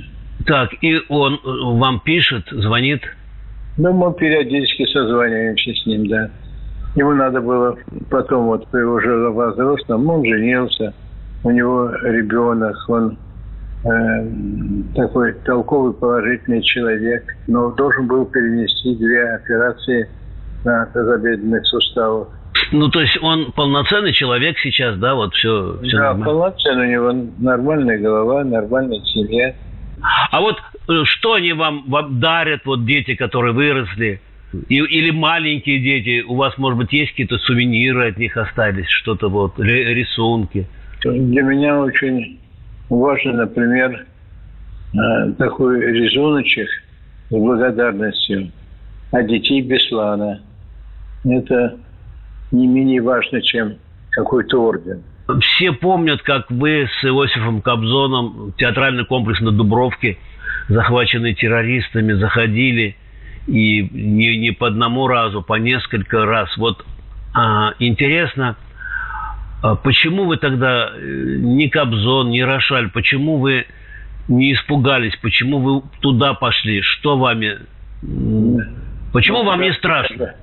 Так, 0.45 0.71
и 0.83 1.01
он 1.09 1.35
э, 1.35 1.39
вам 1.45 2.01
пишет, 2.01 2.45
звонит? 2.51 3.03
Ну, 3.79 3.93
мы 3.93 4.13
периодически 4.15 4.85
созваниваемся 4.87 5.73
с 5.73 5.87
ним, 5.87 6.09
да. 6.09 6.31
Ему 6.97 7.13
надо 7.13 7.41
было 7.41 7.79
потом, 8.11 8.47
вот 8.47 8.67
при 8.69 8.83
уже 8.83 9.15
возрастном, 9.31 10.09
он 10.09 10.25
женился– 10.25 10.93
у 11.47 11.51
него 11.53 11.93
ребенок, 12.03 12.77
он 12.89 13.17
э, 13.85 13.89
такой 14.97 15.33
толковый, 15.45 15.95
положительный 15.95 16.61
человек, 16.61 17.23
но 17.47 17.71
должен 17.71 18.09
был 18.09 18.27
перенести 18.27 18.97
две 18.97 19.35
операции 19.35 20.09
на 20.65 20.87
тазобедренных 20.87 21.65
суставах. 21.65 22.29
Ну, 22.73 22.89
то 22.89 23.01
есть 23.01 23.17
он 23.23 23.53
полноценный 23.53 24.13
человек 24.13 24.59
сейчас, 24.59 24.99
да, 24.99 25.15
вот 25.15 25.35
все, 25.35 25.79
все 25.85 25.97
Да, 25.97 26.03
нормально. 26.15 26.25
полноценный, 26.25 26.89
у 26.89 26.91
него 26.91 27.31
нормальная 27.39 27.99
голова, 27.99 28.43
нормальная 28.43 29.01
семья. 29.05 29.55
А 30.33 30.41
вот 30.41 30.57
э, 30.89 31.05
что 31.05 31.35
они 31.35 31.53
вам, 31.53 31.85
вам 31.87 32.19
дарят, 32.19 32.63
вот 32.65 32.85
дети, 32.85 33.15
которые 33.15 33.55
выросли, 33.55 34.21
и, 34.69 34.79
или 34.79 35.13
маленькие 35.13 35.79
дети, 35.79 36.25
у 36.27 36.35
вас, 36.35 36.59
может 36.59 36.77
быть, 36.77 36.93
есть 36.93 37.13
какие-то 37.13 37.39
сувениры 37.39 38.09
от 38.09 38.19
них 38.19 38.37
остались, 38.37 38.89
что-то 38.89 39.29
вот, 39.29 39.61
рисунки? 39.61 40.67
Для 41.13 41.43
меня 41.43 41.81
очень 41.81 42.39
важен, 42.89 43.37
например, 43.37 44.07
э, 44.95 45.33
такой 45.39 45.81
рисуночек 45.81 46.69
с 47.29 47.33
благодарностью 47.33 48.51
от 49.13 49.27
детей 49.27 49.63
Беслана. 49.63 50.41
Это 51.25 51.77
не 52.53 52.67
менее 52.67 53.03
важно, 53.03 53.41
чем 53.43 53.75
какой-то 54.11 54.63
орден. 54.63 55.03
Все 55.41 55.73
помнят, 55.73 56.23
как 56.23 56.51
вы 56.51 56.87
с 56.87 57.05
Иосифом 57.05 57.61
Кобзоном 57.61 58.55
театральный 58.57 59.05
комплекс 59.05 59.41
на 59.41 59.51
Дубровке, 59.51 60.19
захваченный 60.69 61.35
террористами, 61.35 62.13
заходили 62.13 62.97
и 63.49 63.89
не, 63.93 64.39
не 64.39 64.53
по 64.53 64.69
одному 64.69 65.09
разу, 65.09 65.43
по 65.43 65.55
несколько 65.55 66.25
раз. 66.25 66.57
Вот 66.57 66.85
а, 67.35 67.73
интересно, 67.81 68.57
почему 69.75 70.25
вы 70.25 70.37
тогда 70.37 70.91
э, 70.95 71.37
не 71.39 71.69
Кобзон, 71.69 72.31
не 72.31 72.45
Рошаль, 72.45 72.91
почему 72.91 73.39
вы 73.39 73.67
не 74.29 74.53
испугались, 74.53 75.17
почему 75.23 75.59
вы 75.59 75.83
туда 76.01 76.35
пошли, 76.35 76.83
что 76.83 77.17
вами, 77.19 77.59
почему 79.13 79.39
ну, 79.39 79.45
вам 79.45 79.61
не 79.61 79.73
страшно? 79.73 80.35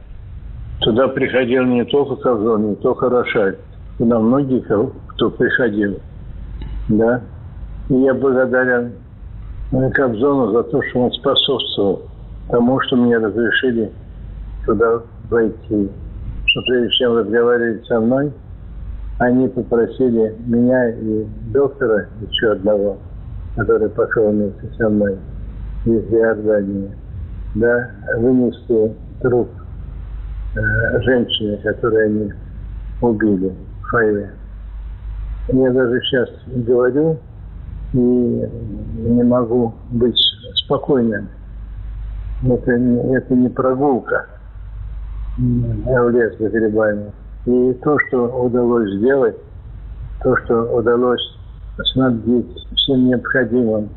Туда 0.82 1.08
приходил 1.08 1.63
не 1.65 1.86
только 1.86 2.15
Кобзон, 2.15 2.72
не 2.72 2.75
только 2.75 3.10
Рошаль, 3.10 3.58
туда 3.98 4.20
многие, 4.20 4.62
кто 4.62 5.30
приходил, 5.30 6.00
да. 6.89 7.22
И 7.89 7.96
я 7.96 8.13
благодарен 8.13 8.94
Кобзону 9.94 10.51
за 10.51 10.63
то, 10.63 10.82
что 10.89 11.00
он 11.00 11.12
способствовал 11.12 12.10
тому, 12.50 12.80
что 12.82 12.96
мне 12.96 13.18
разрешили 13.18 13.92
туда 14.65 15.01
войти. 15.30 15.89
Что 16.46 16.62
прежде 16.68 16.92
чем 16.98 17.18
разговаривать 17.18 17.86
со 17.88 18.00
мной, 18.00 18.32
они 19.20 19.48
попросили 19.48 20.36
меня 20.46 20.89
и 20.89 21.25
доктора, 21.51 22.08
еще 22.29 22.53
одного, 22.53 22.98
который 23.55 23.89
пошел 23.89 24.29
вместе 24.29 24.70
со 24.77 24.89
мной 24.89 25.17
из 25.86 26.03
Иордании, 26.12 26.91
да, 27.55 27.91
вынести 28.17 28.96
труп 29.22 29.50
э, 30.55 31.01
женщине, 31.01 31.58
которую 31.63 32.05
они 32.05 32.34
убили 33.01 33.53
в 33.82 33.89
Фаеве. 33.89 34.32
Я 35.50 35.72
даже 35.72 36.00
сейчас 36.01 36.29
говорю 36.48 37.17
и 37.93 37.98
не 37.98 39.24
могу 39.24 39.74
быть 39.91 40.17
спокойным. 40.65 41.27
Это, 42.43 42.72
это 42.72 43.36
не 43.36 43.50
прогулка 43.50 44.25
в 45.38 46.10
лес 46.10 46.38
за 46.39 46.50
грибами. 46.50 47.12
И 47.45 47.73
то, 47.83 47.97
что 48.07 48.27
удалось 48.43 48.89
сделать, 48.93 49.35
то, 50.23 50.35
что 50.38 50.63
удалось 50.75 51.21
снабдить 51.93 52.47
всем 52.75 53.07
необходимым 53.07 53.89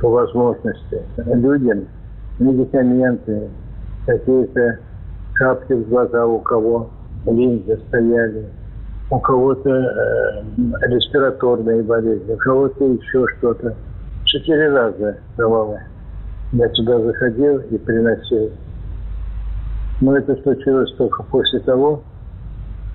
по 0.00 0.08
возможности 0.08 1.02
людям, 1.26 1.86
медикаменты, 2.38 3.50
какие-то 4.06 4.78
капли 5.34 5.74
в 5.74 5.88
глаза 5.88 6.26
у 6.26 6.38
кого, 6.38 6.90
линзы 7.26 7.78
стояли, 7.88 8.46
у 9.10 9.18
кого-то 9.18 9.70
э, 9.70 10.42
респираторные 10.88 11.82
болезни, 11.82 12.32
у 12.32 12.36
кого-то 12.36 12.84
еще 12.84 13.26
что-то. 13.36 13.74
Четыре 14.24 14.70
раза 14.70 15.16
давала. 15.36 15.80
Я 16.52 16.68
туда 16.68 17.00
заходил 17.00 17.58
и 17.58 17.76
приносил. 17.78 18.50
Но 20.00 20.16
это 20.16 20.34
случилось 20.42 20.92
только 20.94 21.22
после 21.24 21.60
того, 21.60 22.02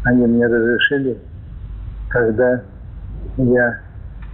они 0.06 0.26
мне 0.28 0.46
разрешили, 0.46 1.18
когда 2.10 2.62
я 3.38 3.80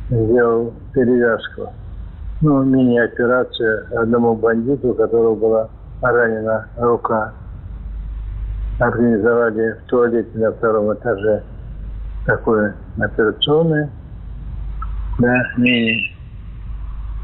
сделал 0.10 0.74
перевязку. 0.94 1.74
Ну, 2.42 2.64
мини-операция 2.64 3.86
одному 3.96 4.36
бандиту, 4.36 4.90
у 4.90 4.94
которого 4.94 5.36
была 5.36 5.70
ранена 6.02 6.68
рука. 6.78 7.34
Организовали 8.80 9.72
в 9.74 9.90
туалете 9.90 10.30
на 10.38 10.52
втором 10.52 10.94
этаже 10.94 11.44
такое 12.26 12.76
операционное, 13.00 13.90
да, 15.20 15.44
мини. 15.58 16.16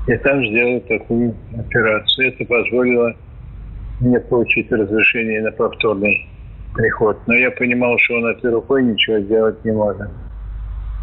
И 0.07 0.15
там 0.17 0.45
сделали 0.45 0.79
такую 0.87 1.35
операцию. 1.57 2.33
Это 2.33 2.45
позволило 2.45 3.13
мне 3.99 4.19
получить 4.19 4.71
разрешение 4.71 5.41
на 5.41 5.51
повторный 5.51 6.26
приход. 6.77 7.17
Но 7.27 7.33
я 7.33 7.51
понимал, 7.51 7.97
что 7.99 8.15
он 8.15 8.27
этой 8.27 8.51
рукой 8.51 8.83
ничего 8.83 9.19
сделать 9.19 9.63
не 9.65 9.71
может. 9.71 10.07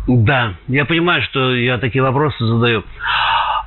Да, 0.06 0.54
я 0.68 0.84
понимаю, 0.84 1.22
что 1.22 1.54
я 1.54 1.78
такие 1.78 2.02
вопросы 2.02 2.44
задаю. 2.44 2.84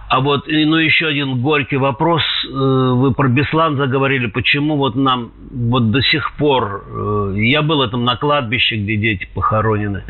А 0.10 0.22
вот, 0.22 0.48
ну, 0.48 0.78
еще 0.78 1.08
один 1.08 1.42
горький 1.42 1.78
вопрос. 1.78 2.22
Э, 2.46 2.50
вы 2.50 3.14
про 3.14 3.28
Беслан 3.28 3.76
заговорили. 3.76 4.28
Почему 4.28 4.78
вот 4.78 4.96
нам 4.96 5.32
вот 5.52 5.92
до 5.92 6.02
сих 6.02 6.38
пор... 6.38 6.86
Э, 6.88 7.34
я 7.36 7.62
был 7.62 7.88
там 7.90 8.06
на 8.06 8.16
кладбище, 8.16 8.78
где 8.78 8.96
дети 8.96 9.28
похоронены. 9.34 10.04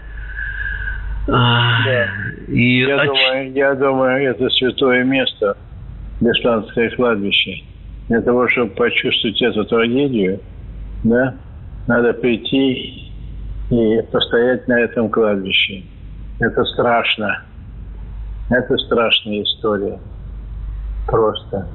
Да. 1.26 2.08
И 2.48 2.80
я, 2.80 3.02
от... 3.02 3.08
думаю, 3.08 3.52
я 3.54 3.74
думаю, 3.74 4.32
это 4.32 4.50
святое 4.50 5.04
место, 5.04 5.58
Бесланское 6.22 6.90
кладбище. 6.92 7.64
Для 8.08 8.22
того, 8.22 8.48
чтобы 8.50 8.72
почувствовать 8.72 9.42
эту 9.42 9.66
трагедию, 9.66 10.40
да, 11.04 11.36
надо 11.88 12.14
прийти 12.14 13.12
и 13.70 14.02
постоять 14.12 14.68
на 14.68 14.80
этом 14.80 15.10
кладбище. 15.10 15.84
Это 16.40 16.64
страшно. 16.66 17.42
Это 18.50 18.78
страшная 18.78 19.44
история. 19.44 20.00
Просто. 21.08 21.68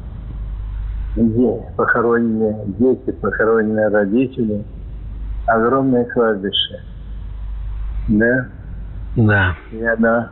Где 1.17 1.63
похороненные 1.77 2.65
дети, 2.79 3.11
похороненные 3.13 3.89
родители. 3.89 4.65
Огромное 5.47 6.05
кладбище. 6.05 6.81
Да? 8.09 8.47
Да. 9.17 9.57
И 9.73 9.83
она, 9.83 10.31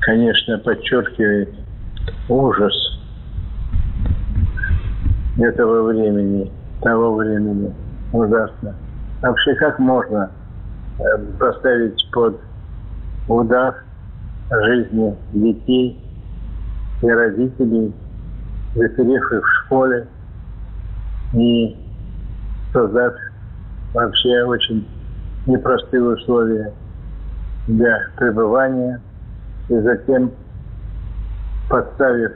конечно, 0.00 0.58
подчеркивает 0.58 1.54
ужас 2.28 2.74
этого 5.38 5.88
времени, 5.88 6.50
того 6.82 7.16
времени. 7.16 7.74
Ужасно. 8.12 8.74
Вообще, 9.22 9.54
как 9.54 9.78
можно 9.78 10.30
э, 10.98 11.02
поставить 11.38 12.10
под 12.12 12.40
удар 13.28 13.74
жизни 14.50 15.16
детей 15.32 15.98
и 17.02 17.10
родителей, 17.10 17.94
заперев 18.74 19.30
в 19.30 19.46
школе 19.64 20.06
и 21.34 21.76
создав 22.72 23.14
вообще 23.94 24.42
очень 24.44 24.86
непростые 25.46 26.02
условия 26.02 26.72
для 27.66 27.98
пребывания 28.16 29.00
и 29.68 29.78
затем 29.78 30.32
подставив 31.68 32.32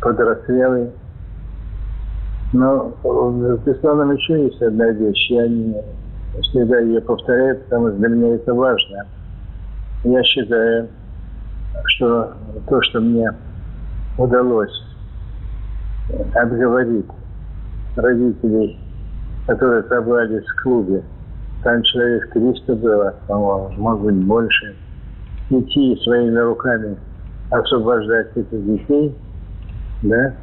под 0.00 0.18
расстрелы. 0.20 0.90
Но 2.52 2.94
в 3.02 3.64
Бесланом 3.64 4.12
еще 4.12 4.44
есть 4.44 4.62
одна 4.62 4.90
вещь. 4.90 5.30
Я 5.30 5.48
не 5.48 5.76
всегда 6.42 6.78
ее 6.80 7.00
повторяю, 7.00 7.58
потому 7.60 7.88
что 7.88 7.96
для 7.98 8.08
меня 8.08 8.34
это 8.34 8.54
важно. 8.54 9.06
Я 10.04 10.22
считаю, 10.22 10.88
что 11.86 12.34
то, 12.68 12.82
что 12.82 13.00
мне 13.00 13.30
удалось 14.18 14.82
обговорить 16.34 17.06
родителей, 17.96 18.78
которые 19.46 19.82
собрались 19.84 20.44
в 20.44 20.62
клубе, 20.62 21.02
там 21.64 21.82
человек 21.82 22.32
300 22.32 22.74
было, 22.76 23.14
по-моему, 23.26 23.70
может 23.78 24.04
быть, 24.04 24.26
больше, 24.26 24.76
идти 25.50 25.98
своими 26.04 26.38
руками 26.38 26.96
освобождать 27.50 28.36
этих 28.36 28.64
детей, 28.64 29.16
да, 30.02 30.34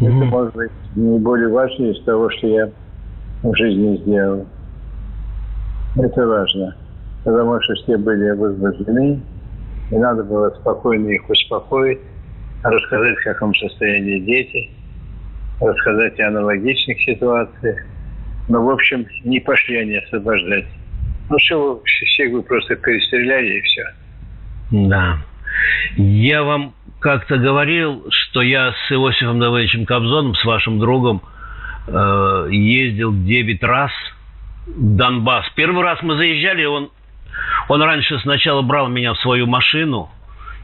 mm-hmm. 0.00 0.16
это 0.16 0.24
может 0.26 0.54
быть 0.54 0.70
не 0.96 1.18
более 1.18 1.48
важно 1.48 1.86
из 1.86 2.02
того, 2.04 2.30
что 2.30 2.46
я 2.46 2.70
в 3.42 3.54
жизни 3.54 3.96
сделал. 3.98 4.46
Это 5.96 6.26
важно, 6.26 6.76
потому 7.24 7.60
что 7.62 7.74
все 7.74 7.96
были 7.96 8.30
возбуждены, 8.30 9.20
и 9.90 9.96
надо 9.96 10.22
было 10.22 10.50
спокойно 10.50 11.08
их 11.08 11.28
успокоить, 11.28 11.98
рассказать, 12.62 13.18
в 13.18 13.24
каком 13.24 13.54
состоянии 13.54 14.20
дети, 14.20 14.70
рассказать 15.60 16.18
о 16.20 16.28
аналогичных 16.28 17.00
ситуациях. 17.00 17.78
Но, 18.48 18.64
в 18.64 18.70
общем, 18.70 19.06
не 19.24 19.40
пошли 19.40 19.78
они 19.78 19.96
освобождать. 19.96 20.66
Ну, 21.30 21.36
все, 21.38 21.82
всех 21.84 22.32
вы 22.32 22.42
просто 22.42 22.76
перестреляли, 22.76 23.58
и 23.58 23.60
все. 23.62 23.84
Да. 24.70 25.18
Я 25.96 26.42
вам 26.42 26.74
как-то 27.00 27.36
говорил, 27.36 28.06
что 28.10 28.42
я 28.42 28.72
с 28.72 28.92
Иосифом 28.92 29.38
Давыдовичем 29.38 29.86
Кобзоном, 29.86 30.34
с 30.34 30.44
вашим 30.44 30.78
другом, 30.78 31.22
э, 31.86 32.48
ездил 32.50 33.12
9 33.12 33.62
раз 33.62 33.92
в 34.66 34.96
Донбасс. 34.96 35.46
Первый 35.54 35.82
раз 35.82 36.02
мы 36.02 36.16
заезжали, 36.16 36.64
он 36.64 36.90
он 37.68 37.82
раньше 37.82 38.18
сначала 38.20 38.62
брал 38.62 38.88
меня 38.88 39.14
в 39.14 39.18
свою 39.18 39.46
машину, 39.46 40.10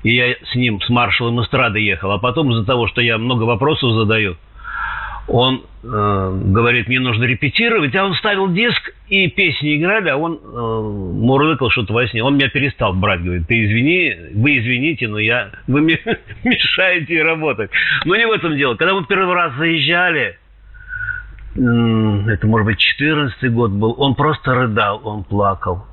и 0.03 0.15
я 0.15 0.35
с 0.51 0.55
ним, 0.55 0.81
с 0.81 0.89
маршалом 0.89 1.43
эстрады 1.43 1.79
ехал, 1.81 2.13
а 2.13 2.19
потом 2.19 2.51
из-за 2.53 2.65
того, 2.65 2.87
что 2.89 3.01
я 3.01 3.19
много 3.19 3.45
вопросов 3.45 3.93
задаю, 3.93 4.37
он 5.29 5.63
э, 5.85 6.41
говорит, 6.47 6.89
мне 6.89 7.01
нужно 7.01 7.25
репетировать, 7.25 7.95
а 7.95 8.05
он 8.05 8.15
ставил 8.15 8.53
диск, 8.53 8.93
и 9.09 9.29
песни 9.29 9.77
играли, 9.77 10.09
а 10.09 10.17
он 10.17 10.41
э, 10.43 10.57
мурлыкал 10.57 11.71
что-то 11.71 11.93
во 11.93 12.07
сне. 12.07 12.23
Он 12.23 12.37
меня 12.37 12.49
перестал 12.49 12.95
брать, 12.95 13.23
говорит, 13.23 13.47
ты 13.47 13.65
извини, 13.65 14.15
вы 14.35 14.59
извините, 14.59 15.09
но 15.09 15.19
я, 15.19 15.51
вы 15.67 15.83
мне 15.83 16.01
мешаете 16.45 17.23
работать. 17.23 17.71
Но 18.05 18.17
не 18.17 18.27
в 18.27 18.33
этом 18.33 18.57
дело. 18.57 18.75
Когда 18.75 18.95
мы 18.95 19.05
первый 19.05 19.35
раз 19.35 19.55
заезжали, 19.57 20.39
это, 21.55 22.47
может 22.47 22.67
быть, 22.67 22.79
14 22.79 23.53
год 23.53 23.71
был, 23.71 23.95
он 23.99 24.15
просто 24.15 24.55
рыдал, 24.55 25.01
он 25.05 25.23
плакал. 25.23 25.87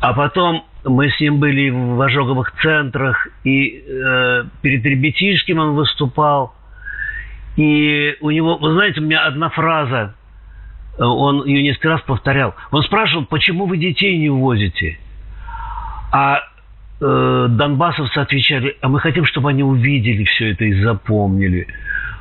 А 0.00 0.14
потом 0.14 0.64
мы 0.84 1.10
с 1.10 1.20
ним 1.20 1.40
были 1.40 1.70
в 1.70 2.00
ожоговых 2.00 2.52
центрах, 2.62 3.28
и 3.44 3.84
э, 3.86 4.44
перед 4.62 4.84
ребятишком 4.84 5.58
он 5.58 5.74
выступал. 5.74 6.54
И 7.58 8.16
у 8.20 8.30
него, 8.30 8.56
вы 8.56 8.72
знаете, 8.72 9.00
у 9.00 9.04
меня 9.04 9.26
одна 9.26 9.50
фраза, 9.50 10.14
э, 10.98 11.02
он 11.02 11.44
ее 11.44 11.62
несколько 11.62 11.90
раз 11.90 12.00
повторял. 12.02 12.54
Он 12.70 12.82
спрашивал, 12.82 13.26
почему 13.26 13.66
вы 13.66 13.76
детей 13.76 14.16
не 14.16 14.30
увозите? 14.30 14.98
А 16.12 16.40
э, 17.00 17.46
донбассовцы 17.50 18.16
отвечали, 18.16 18.76
а 18.80 18.88
мы 18.88 19.00
хотим, 19.00 19.24
чтобы 19.24 19.50
они 19.50 19.62
увидели 19.62 20.24
все 20.24 20.52
это 20.52 20.64
и 20.64 20.80
запомнили. 20.82 21.66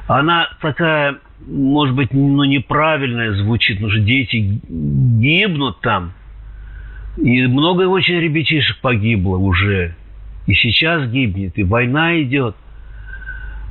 Она 0.07 0.49
такая, 0.61 1.17
может 1.45 1.95
быть, 1.95 2.11
ну, 2.11 2.43
неправильная 2.43 3.33
звучит, 3.33 3.77
потому 3.77 3.91
что 3.91 4.01
дети 4.01 4.59
гибнут 4.67 5.79
там– 5.79 6.11
и 7.17 7.47
много 7.47 7.83
очень 7.83 8.19
ребятишек 8.19 8.77
погибло 8.77 9.37
уже. 9.37 9.95
И 10.45 10.53
сейчас 10.53 11.09
гибнет, 11.09 11.57
и 11.57 11.63
война 11.63 12.21
идет. 12.21 12.55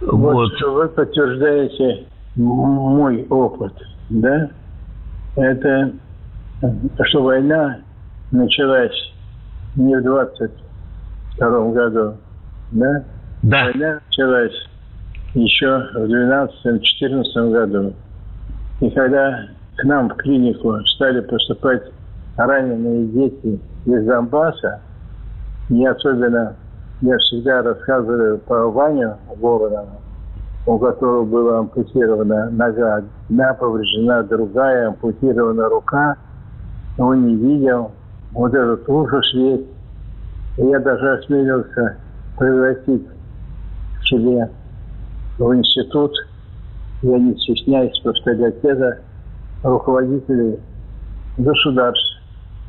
Вот, 0.00 0.34
вот. 0.34 0.60
вы 0.62 0.88
подтверждаете 0.88 2.06
мой 2.36 3.26
опыт, 3.28 3.72
да? 4.10 4.50
это 5.36 5.92
что 7.04 7.22
война 7.22 7.78
началась 8.30 9.12
не 9.76 9.94
в 9.96 10.02
22 10.02 11.70
году, 11.72 12.16
да? 12.72 13.04
Да. 13.42 13.64
Война 13.64 14.00
началась 14.06 14.54
еще 15.34 15.86
в 15.94 16.04
12-14 16.04 17.52
году. 17.52 17.92
И 18.80 18.90
когда 18.90 19.46
к 19.76 19.84
нам 19.84 20.08
в 20.08 20.14
клинику 20.14 20.78
стали 20.86 21.20
поступать 21.20 21.82
раненые 22.36 23.06
дети 23.08 23.60
из 23.84 24.06
Донбасса, 24.06 24.80
не 25.68 25.86
особенно, 25.86 26.56
я 27.02 27.16
всегда 27.18 27.62
рассказываю 27.62 28.38
про 28.38 28.70
Ваню 28.70 29.16
Воронову, 29.36 30.00
у 30.66 30.78
которого 30.78 31.24
была 31.24 31.58
ампутирована 31.58 32.50
нога, 32.50 33.02
одна 33.28 33.54
повреждена, 33.54 34.22
другая, 34.22 34.88
ампутирована 34.88 35.68
рука, 35.68 36.16
он 36.98 37.26
не 37.26 37.36
видел, 37.36 37.92
вот 38.32 38.54
этот 38.54 38.88
ужас 38.88 39.34
весь. 39.34 39.66
Я 40.56 40.80
даже 40.80 41.18
осмелился 41.18 41.96
пригласить 42.38 43.06
к 43.06 44.04
себе 44.06 44.50
в 45.38 45.54
институт, 45.54 46.12
я 47.02 47.18
не 47.18 47.36
стесняюсь 47.36 47.98
повторять 48.00 48.56
это, 48.62 49.00
руководителей 49.62 50.58
государств, 51.36 52.22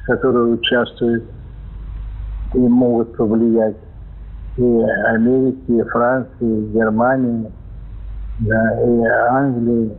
которые 0.06 0.56
участвуют 0.56 1.24
и 2.54 2.60
могут 2.60 3.16
повлиять 3.16 3.78
и 4.58 4.82
Америки, 5.08 5.84
Франции, 5.92 6.72
Германии, 6.74 7.52
да, 8.40 8.82
и 8.84 9.04
Англии, 9.30 9.98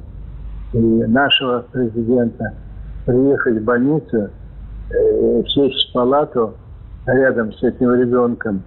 и 0.73 0.79
нашего 0.79 1.61
президента 1.73 2.55
приехать 3.07 3.59
в 3.59 3.65
больницу, 3.65 4.31
э, 4.91 5.43
сесть 5.55 5.91
в 5.91 5.93
палату 5.93 6.55
рядом 7.07 7.53
с 7.53 7.63
этим 7.63 7.95
ребенком 7.95 8.63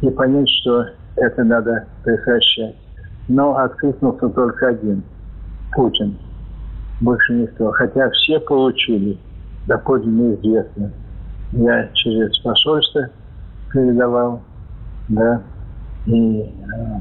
и 0.00 0.10
понять, 0.10 0.48
что 0.48 0.86
это 1.16 1.44
надо 1.44 1.84
прекращать. 2.02 2.76
Но 3.28 3.56
откликнулся 3.56 4.28
только 4.28 4.68
один– 4.68 5.02
Путин. 5.74 6.16
Больше 7.00 7.32
никто. 7.34 7.70
Хотя 7.72 8.08
все 8.10 8.40
получили, 8.40 9.18
доподлинно 9.66 10.34
известно. 10.34 10.90
Я 11.52 11.88
через 11.94 12.38
посольство 12.38 13.08
передавал, 13.72 14.42
да, 15.08 15.42
и 16.06 16.40
э, 16.40 16.44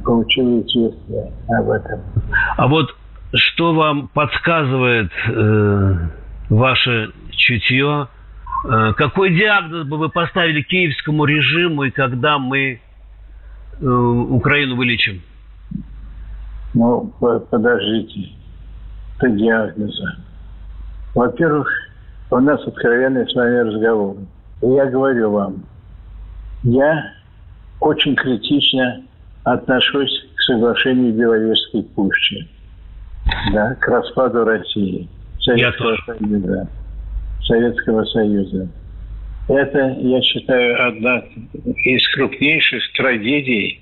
получил 0.03 0.61
известие 0.61 1.31
об 1.49 1.69
этом. 1.69 2.01
А 2.57 2.67
вот 2.67 2.95
что 3.33 3.73
вам 3.73 4.07
подсказывает 4.09 5.11
э, 5.27 5.95
ваше 6.49 7.11
чутье? 7.31 8.07
Э, 8.65 8.93
какой 8.95 9.35
диагноз 9.35 9.87
бы 9.87 9.97
вы 9.97 10.09
поставили 10.09 10.61
киевскому 10.61 11.25
режиму, 11.25 11.83
и 11.83 11.91
когда 11.91 12.37
мы 12.37 12.79
э, 13.79 13.85
Украину 13.85 14.75
вылечим? 14.75 15.21
Ну, 16.73 17.13
подождите. 17.19 18.29
Это 19.17 19.29
диагноза. 19.29 20.17
Во-первых, 21.13 21.69
у 22.31 22.39
нас 22.39 22.65
откровенный 22.65 23.29
с 23.29 23.35
вами 23.35 23.57
разговор. 23.57 24.17
И 24.61 24.67
я 24.67 24.85
говорю 24.87 25.31
вам, 25.31 25.63
я 26.63 27.11
очень 27.83 28.15
критично 28.15 29.03
отношусь 29.43 30.25
к 30.35 30.41
соглашению 30.43 31.13
Беловежской 31.13 31.83
пущи, 31.83 32.47
да, 33.51 33.75
к 33.75 33.87
распаду 33.87 34.45
России, 34.45 35.07
Советского 35.41 35.97
Союза. 36.05 36.69
Советского 37.45 38.05
Союза. 38.05 38.69
Это, 39.49 39.97
я 39.99 40.21
считаю, 40.21 40.87
одна 40.87 41.23
из 41.83 42.07
крупнейших 42.15 42.81
трагедий 42.93 43.81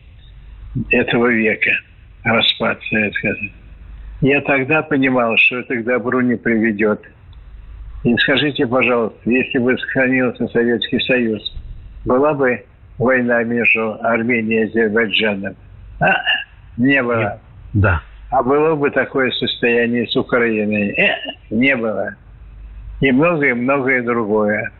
этого 0.89 1.27
века, 1.27 1.71
распад 2.23 2.79
Советского 2.89 3.33
Союза. 3.33 3.55
Я 4.21 4.41
тогда 4.41 4.81
понимал, 4.81 5.35
что 5.37 5.59
это 5.59 5.75
к 5.75 5.83
добру 5.83 6.21
не 6.21 6.35
приведет. 6.35 7.01
И 8.03 8.15
скажите, 8.17 8.65
пожалуйста, 8.65 9.19
если 9.29 9.59
бы 9.59 9.77
сохранился 9.77 10.47
Советский 10.47 10.99
Союз, 11.01 11.55
была 12.05 12.33
бы 12.33 12.63
война 13.01 13.43
между 13.43 13.97
Арменией 14.03 14.63
и 14.63 14.69
Азербайджаном? 14.69 15.55
А, 15.99 16.13
не 16.77 17.01
было. 17.01 17.39
Да. 17.73 18.01
А 18.29 18.43
было 18.43 18.75
бы 18.75 18.89
такое 18.91 19.31
состояние 19.31 20.07
с 20.07 20.15
Украиной? 20.15 20.89
Э, 20.91 21.15
не 21.49 21.75
было. 21.75 22.15
И 23.01 23.11
многое-многое 23.11 24.03
другое. 24.03 24.71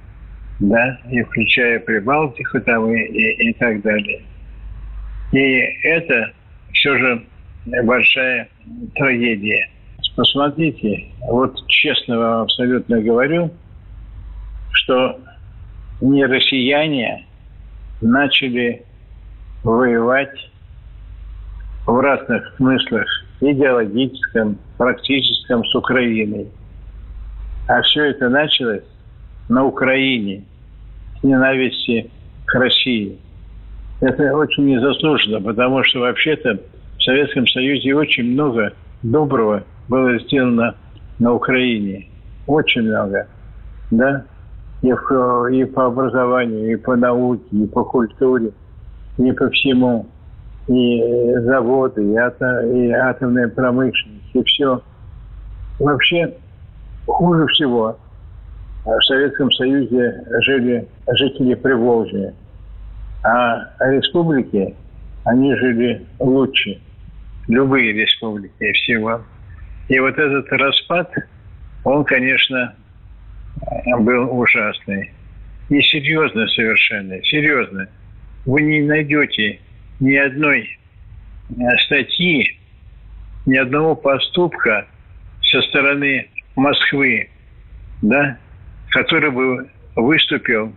Да, 0.60 1.00
и 1.10 1.24
включая 1.24 1.80
Прибалтику 1.80 2.62
там 2.62 2.92
и, 2.92 3.00
и, 3.00 3.50
и 3.50 3.54
так 3.54 3.82
далее. 3.82 4.22
И 5.32 5.40
это 5.84 6.32
все 6.72 6.98
же 6.98 7.24
большая 7.84 8.48
трагедия. 8.96 9.68
Посмотрите, 10.16 11.08
вот 11.22 11.56
честно 11.68 12.20
вам 12.20 12.42
абсолютно 12.44 13.02
говорю, 13.02 13.52
что 14.72 15.20
не 16.00 16.26
россияне 16.26 17.26
начали 18.02 18.84
воевать 19.64 20.52
в 21.86 22.00
разных 22.00 22.56
смыслах, 22.58 23.08
идеологическом, 23.40 24.58
практическом 24.78 25.66
с 25.66 25.76
Украиной. 25.76 26.48
А 27.68 27.82
все 27.82 28.06
это 28.06 28.30
началось 28.30 28.84
на 29.50 29.66
Украине 29.66 30.44
с 31.20 31.24
ненависти 31.24 32.10
к 32.46 32.54
России. 32.56 33.18
Это 34.00 34.36
очень 34.36 34.66
незаслуженно, 34.66 35.42
потому 35.42 35.84
что 35.84 36.00
вообще-то 36.00 36.60
в 36.98 37.04
Советском 37.04 37.48
Союзе 37.48 37.94
очень 37.96 38.34
много 38.34 38.74
доброго 39.04 39.64
было 39.88 40.20
сделано 40.20 40.76
на 41.20 41.34
Украине. 41.34 42.08
Очень 42.48 42.84
много. 42.84 43.28
Да? 43.92 44.26
И, 44.82 44.92
в, 44.92 45.48
и 45.52 45.64
по 45.66 45.86
образованию, 45.86 46.74
и 46.74 46.76
по 46.76 46.96
науке, 46.96 47.44
и 47.52 47.68
по 47.68 47.84
культуре, 47.84 48.52
и 49.18 49.32
по 49.32 49.50
всему. 49.50 50.08
И 50.68 51.34
заводы, 51.44 52.04
и, 52.04 52.16
ато, 52.16 52.62
и 52.68 52.92
атомная 52.92 53.48
промышленность, 53.48 54.34
и 54.34 54.44
все. 54.44 54.82
Вообще, 55.80 56.34
хуже 57.06 57.48
всего 57.48 57.98
в 58.86 59.02
Советском 59.02 59.52
Союзе 59.52 60.24
жили 60.42 60.88
жители 61.12 61.54
Приволжья. 61.56 62.34
А 63.24 63.68
республики, 63.92 64.76
они 65.26 65.56
жили 65.56 66.06
лучше 66.20 66.80
любые 67.48 67.94
республики 67.94 68.72
всего. 68.74 69.22
И 69.88 70.00
вот 70.00 70.18
этот 70.18 70.52
распад, 70.52 71.14
он, 71.84 72.04
конечно, 72.06 72.74
был 74.00 74.40
ужасный. 74.40 75.12
И 75.70 75.82
серьезно 75.82 76.48
совершенно, 76.48 77.22
серьезно. 77.24 77.88
Вы 78.46 78.62
не 78.62 78.82
найдете 78.82 79.60
ни 80.00 80.16
одной 80.16 80.78
э, 81.50 81.78
статьи, 81.86 82.58
ни 83.46 83.56
одного 83.56 83.96
поступка 83.96 84.88
со 85.42 85.62
стороны 85.64 86.28
Москвы, 86.56 87.30
да, 88.02 88.38
который 88.90 89.32
бы 89.32 89.70
выступил 89.96 90.74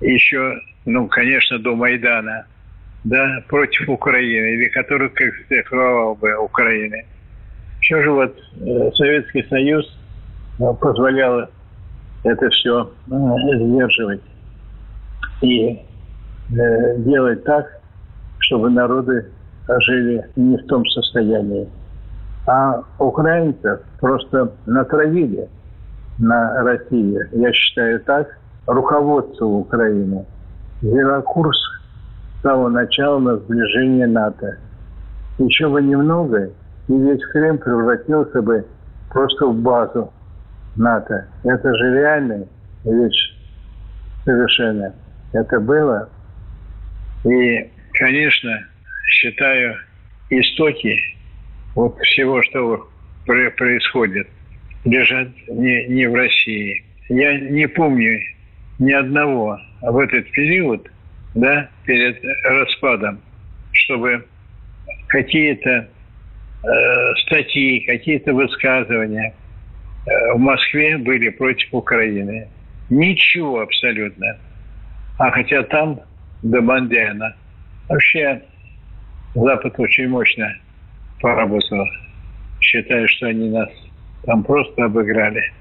еще, 0.00 0.60
ну, 0.84 1.06
конечно, 1.08 1.58
до 1.58 1.74
Майдана– 1.74 2.46
да, 3.04 3.42
против 3.48 3.88
Украины, 3.88 4.54
или 4.54 4.68
который 4.68 5.08
критиковал 5.10 6.14
бы 6.14 6.34
Украины. 6.36 7.04
Все 7.80 8.02
же 8.02 8.10
вот 8.10 8.36
э, 8.60 8.90
Советский 8.94 9.42
Союз 9.48 9.98
э, 10.60 10.64
позволял 10.80 11.48
это 12.24 12.48
все 12.50 12.90
э, 13.10 13.14
сдерживать 13.56 14.22
и 15.40 15.80
делать 16.98 17.44
так, 17.44 17.66
чтобы 18.38 18.68
народы 18.68 19.26
жили 19.80 20.26
не 20.36 20.58
в 20.58 20.66
том 20.66 20.84
состоянии. 20.86 21.68
А 22.46 22.82
украинцев 22.98 23.80
просто 24.00 24.52
натравили 24.66 25.48
на 26.18 26.62
Россию. 26.62 27.28
Я 27.32 27.52
считаю 27.52 28.00
так. 28.00 28.28
Руководство 28.66 29.44
Украины 29.44 30.24
взяло 30.80 31.20
курс 31.22 31.58
с 32.38 32.42
самого 32.42 32.68
начала 32.68 33.18
на 33.18 33.36
сближение 33.38 34.06
НАТО. 34.06 34.58
Еще 35.38 35.68
бы 35.68 35.82
немного, 35.82 36.50
и 36.88 36.92
весь 36.92 37.24
Крым 37.32 37.58
превратился 37.58 38.42
бы 38.42 38.64
просто 39.10 39.46
в 39.46 39.56
базу 39.56 40.12
НАТО. 40.76 41.28
Это 41.44 41.76
же 41.76 41.94
реальная 41.94 42.46
вещь 42.84 43.34
совершенно. 44.24 44.94
Это 45.32 45.60
было. 45.60 46.08
И, 47.24 47.70
конечно, 47.92 48.64
считаю 49.08 49.76
истоки 50.30 50.98
вот 51.74 51.98
всего, 52.00 52.42
что 52.42 52.88
происходит, 53.24 54.28
лежат 54.84 55.28
не, 55.48 55.86
не 55.86 56.06
в 56.06 56.14
России. 56.14 56.84
Я 57.08 57.38
не 57.38 57.66
помню 57.68 58.20
ни 58.78 58.92
одного 58.92 59.58
в 59.80 59.98
этот 59.98 60.30
период, 60.32 60.90
да, 61.34 61.68
перед 61.84 62.20
распадом, 62.44 63.20
чтобы 63.72 64.24
какие-то 65.08 65.88
э, 66.64 67.14
статьи, 67.26 67.84
какие-то 67.86 68.32
высказывания 68.34 69.34
в 70.06 70.38
Москве 70.38 70.98
были 70.98 71.28
против 71.30 71.68
Украины. 71.72 72.48
Ничего 72.90 73.60
абсолютно. 73.60 74.36
А 75.18 75.30
хотя 75.30 75.62
там 75.64 76.00
до 76.42 76.60
Бандиана. 76.60 77.34
Вообще 77.88 78.42
Запад 79.34 79.74
очень 79.78 80.08
мощно 80.08 80.52
поработал. 81.20 81.86
Считаю, 82.60 83.08
что 83.08 83.26
они 83.26 83.50
нас 83.50 83.68
там 84.24 84.42
просто 84.42 84.84
обыграли. 84.84 85.52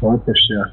Вот 0.00 0.26
и 0.28 0.32
все. 0.32 0.64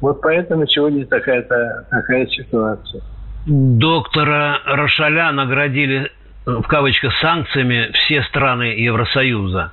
Вот 0.00 0.20
поэтому 0.22 0.66
сегодня 0.66 1.06
такая-то 1.06 1.86
такая 1.90 2.26
ситуация. 2.26 3.02
Доктора 3.46 4.58
Рошаля 4.66 5.32
наградили 5.32 6.10
в 6.46 6.62
кавычках 6.62 7.12
санкциями 7.20 7.90
все 7.92 8.22
страны 8.24 8.74
Евросоюза. 8.78 9.72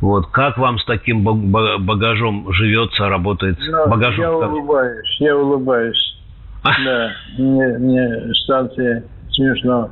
Вот 0.00 0.26
как 0.26 0.58
вам 0.58 0.78
с 0.78 0.84
таким 0.84 1.24
багажом 1.24 2.52
живется, 2.52 3.08
работает? 3.08 3.56
Ну, 3.58 3.88
багажом, 3.88 4.20
я 4.20 4.32
улыбаюсь, 4.32 5.16
я 5.20 5.36
улыбаюсь. 5.36 6.16
Да, 6.62 7.10
мне, 7.38 7.78
мне 7.78 8.34
санкции 8.46 9.02
смешно. 9.30 9.90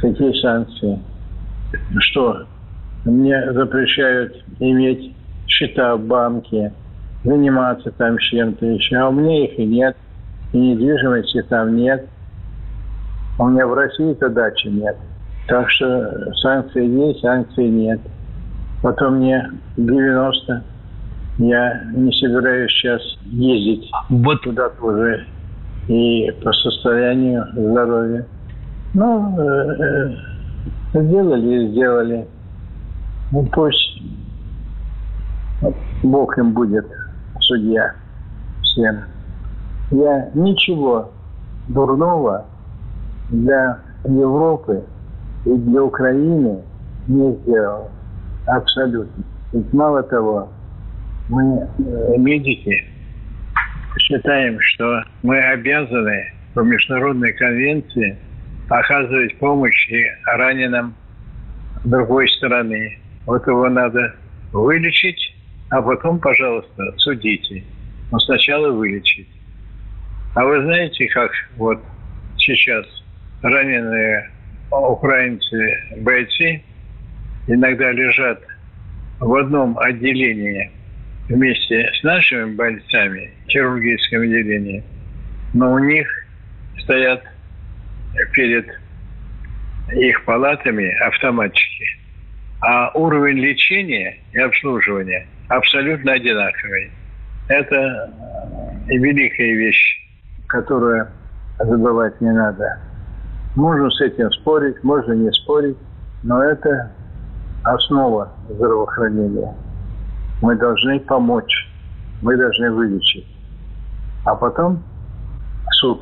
Какие 0.00 0.32
санкции? 0.40 0.98
Что? 1.98 2.46
Мне 3.04 3.52
запрещают 3.52 4.36
иметь 4.60 5.14
счета 5.46 5.96
в 5.96 6.00
банке, 6.00 6.72
заниматься 7.24 7.90
там 7.92 8.16
чем-то 8.18 8.64
еще. 8.64 8.96
А 8.96 9.08
у 9.08 9.12
меня 9.12 9.44
их 9.44 9.58
и 9.58 9.66
нет. 9.66 9.96
И 10.52 10.58
недвижимости 10.58 11.42
там 11.48 11.76
нет. 11.76 12.06
У 13.38 13.48
меня 13.48 13.66
в 13.66 13.74
России-то 13.74 14.28
дачи 14.28 14.68
нет. 14.68 14.96
Так 15.48 15.68
что 15.70 16.32
санкции 16.42 16.86
есть, 16.86 17.20
санкций 17.20 17.68
нет. 17.68 18.00
Потом 18.82 19.18
мне 19.18 19.50
90. 19.76 20.62
Я 21.38 21.84
не 21.94 22.12
собираюсь 22.12 22.70
сейчас 22.72 23.00
ездить 23.24 23.90
вот. 24.10 24.42
туда 24.42 24.68
тоже. 24.70 25.24
И 25.88 26.30
по 26.44 26.52
состоянию 26.52 27.46
здоровья. 27.54 28.26
Ну, 28.94 29.38
э, 29.38 30.14
э, 30.94 31.02
сделали, 31.02 31.68
сделали. 31.68 32.26
Ну, 33.30 33.46
пусть 33.52 34.02
Бог 36.02 36.36
им 36.38 36.52
будет 36.52 36.86
судья 37.40 37.94
всем. 38.62 39.04
Я 39.90 40.30
ничего 40.34 41.10
дурного 41.68 42.46
для 43.30 43.78
Европы 44.04 44.82
и 45.44 45.54
для 45.54 45.82
Украины 45.84 46.62
не 47.06 47.32
сделал. 47.36 47.88
Абсолютно. 48.46 49.24
Ведь 49.52 49.72
мало 49.72 50.02
того, 50.02 50.52
мы, 51.28 51.68
э, 51.78 52.18
медики, 52.18 52.84
считаем, 53.98 54.58
что 54.60 55.02
мы 55.22 55.38
обязаны 55.38 56.32
по 56.54 56.60
международной 56.60 57.32
конвенции 57.34 58.18
оказывать 58.68 59.38
помощь 59.38 59.90
раненым 60.26 60.94
другой 61.84 62.28
стороны. 62.28 62.98
Вот 63.26 63.46
его 63.46 63.68
надо 63.68 64.14
вылечить, 64.52 65.34
а 65.70 65.82
потом, 65.82 66.18
пожалуйста, 66.18 66.94
судите. 66.98 67.64
Но 68.10 68.18
сначала 68.18 68.70
вылечить. 68.70 69.28
А 70.34 70.44
вы 70.44 70.62
знаете, 70.62 71.08
как 71.08 71.30
вот 71.56 71.78
сейчас 72.38 72.86
раненые 73.42 74.30
украинцы 74.70 75.76
бойцы 75.98 76.62
иногда 77.46 77.90
лежат 77.92 78.40
в 79.20 79.34
одном 79.34 79.78
отделении 79.78 80.70
вместе 81.28 81.90
с 81.94 82.02
нашими 82.02 82.54
бойцами, 82.54 83.30
хирургическом 83.48 84.22
отделении, 84.22 84.82
но 85.54 85.72
у 85.72 85.78
них 85.78 86.08
стоят 86.80 87.22
перед 88.32 88.66
их 89.92 90.24
палатами 90.24 90.90
автоматчики. 91.06 91.86
А 92.60 92.90
уровень 92.94 93.38
лечения 93.38 94.18
и 94.32 94.38
обслуживания 94.38 95.26
абсолютно 95.48 96.12
одинаковый. 96.12 96.90
Это 97.48 98.10
великая 98.86 99.54
вещь, 99.54 99.98
которую 100.46 101.08
забывать 101.58 102.20
не 102.20 102.32
надо. 102.32 102.78
Можно 103.56 103.90
с 103.90 104.00
этим 104.00 104.30
спорить, 104.30 104.82
можно 104.82 105.12
не 105.12 105.30
спорить, 105.32 105.76
но 106.22 106.42
это 106.42 106.92
основа 107.64 108.32
здравоохранения. 108.48 109.54
Мы 110.40 110.56
должны 110.56 111.00
помочь, 111.00 111.68
мы 112.20 112.36
должны 112.36 112.70
вылечить. 112.70 113.26
А 114.24 114.34
потом 114.34 114.82
суд 115.72 116.00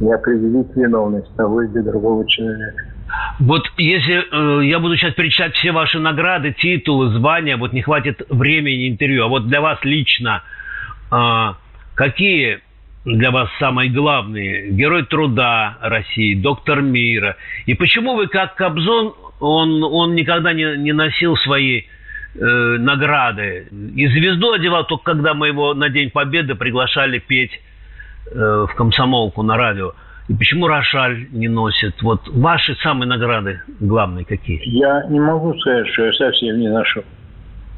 и 0.00 0.10
определить 0.10 0.74
виновность 0.76 1.34
того 1.36 1.62
или 1.62 1.80
другого 1.80 2.26
человека. 2.26 2.84
Вот 3.40 3.62
если 3.76 4.60
э, 4.60 4.66
я 4.66 4.78
буду 4.78 4.96
сейчас 4.96 5.14
перечислять 5.14 5.54
все 5.54 5.72
ваши 5.72 5.98
награды, 5.98 6.52
титулы, 6.52 7.10
звания, 7.18 7.56
вот 7.56 7.72
не 7.72 7.82
хватит 7.82 8.22
времени 8.30 8.88
интервью, 8.88 9.24
а 9.24 9.28
вот 9.28 9.48
для 9.48 9.60
вас 9.60 9.78
лично 9.82 10.42
э, 11.10 11.54
какие 11.94 12.60
для 13.04 13.30
вас 13.30 13.48
самые 13.58 13.90
главные? 13.90 14.70
Герой 14.70 15.04
труда 15.04 15.78
России, 15.80 16.34
доктор 16.34 16.82
мира. 16.82 17.36
И 17.66 17.74
почему 17.74 18.14
вы, 18.14 18.28
как 18.28 18.54
Кобзон, 18.54 19.14
он, 19.40 19.82
он 19.82 20.14
никогда 20.14 20.52
не, 20.52 20.76
не 20.76 20.92
носил 20.92 21.36
свои 21.36 21.82
э, 22.34 22.38
награды? 22.78 23.68
И 23.96 24.06
звезду 24.08 24.52
одевал 24.52 24.86
только 24.86 25.12
когда 25.12 25.34
мы 25.34 25.48
его 25.48 25.74
на 25.74 25.88
День 25.88 26.10
Победы 26.10 26.54
приглашали 26.54 27.18
петь 27.18 27.60
э, 28.32 28.66
в 28.70 28.74
комсомолку 28.76 29.42
на 29.42 29.56
радио. 29.56 29.92
И 30.28 30.34
почему 30.34 30.68
Рошаль 30.68 31.26
не 31.32 31.48
носит? 31.48 32.00
Вот 32.02 32.20
ваши 32.28 32.76
самые 32.76 33.08
награды 33.08 33.62
главные 33.80 34.24
какие? 34.24 34.60
Я 34.64 35.04
не 35.08 35.18
могу 35.18 35.58
сказать, 35.58 35.88
что 35.88 36.04
я 36.04 36.12
совсем 36.12 36.60
не 36.60 36.68
ношу. 36.68 37.02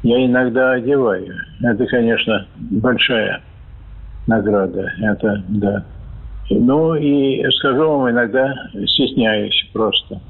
Я 0.03 0.23
иногда 0.23 0.73
одеваю. 0.73 1.33
Это, 1.63 1.85
конечно, 1.87 2.45
большая 2.57 3.41
награда. 4.27 4.93
Это, 5.01 5.43
да. 5.47 5.85
Ну, 6.49 6.93
и 6.95 7.43
скажу 7.51 7.87
вам, 7.89 8.11
иногда 8.11 8.53
стесняюсь 8.85 9.67
просто. 9.73 10.21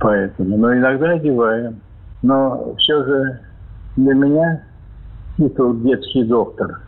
Поэтому. 0.00 0.56
Но 0.56 0.74
иногда 0.74 1.10
одеваю. 1.10 1.76
Но 2.22 2.74
все 2.78 3.04
же 3.04 3.40
для 3.96 4.14
меня 4.14 4.62
титул 5.36 5.74
детский 5.82 6.24
доктор. 6.24 6.80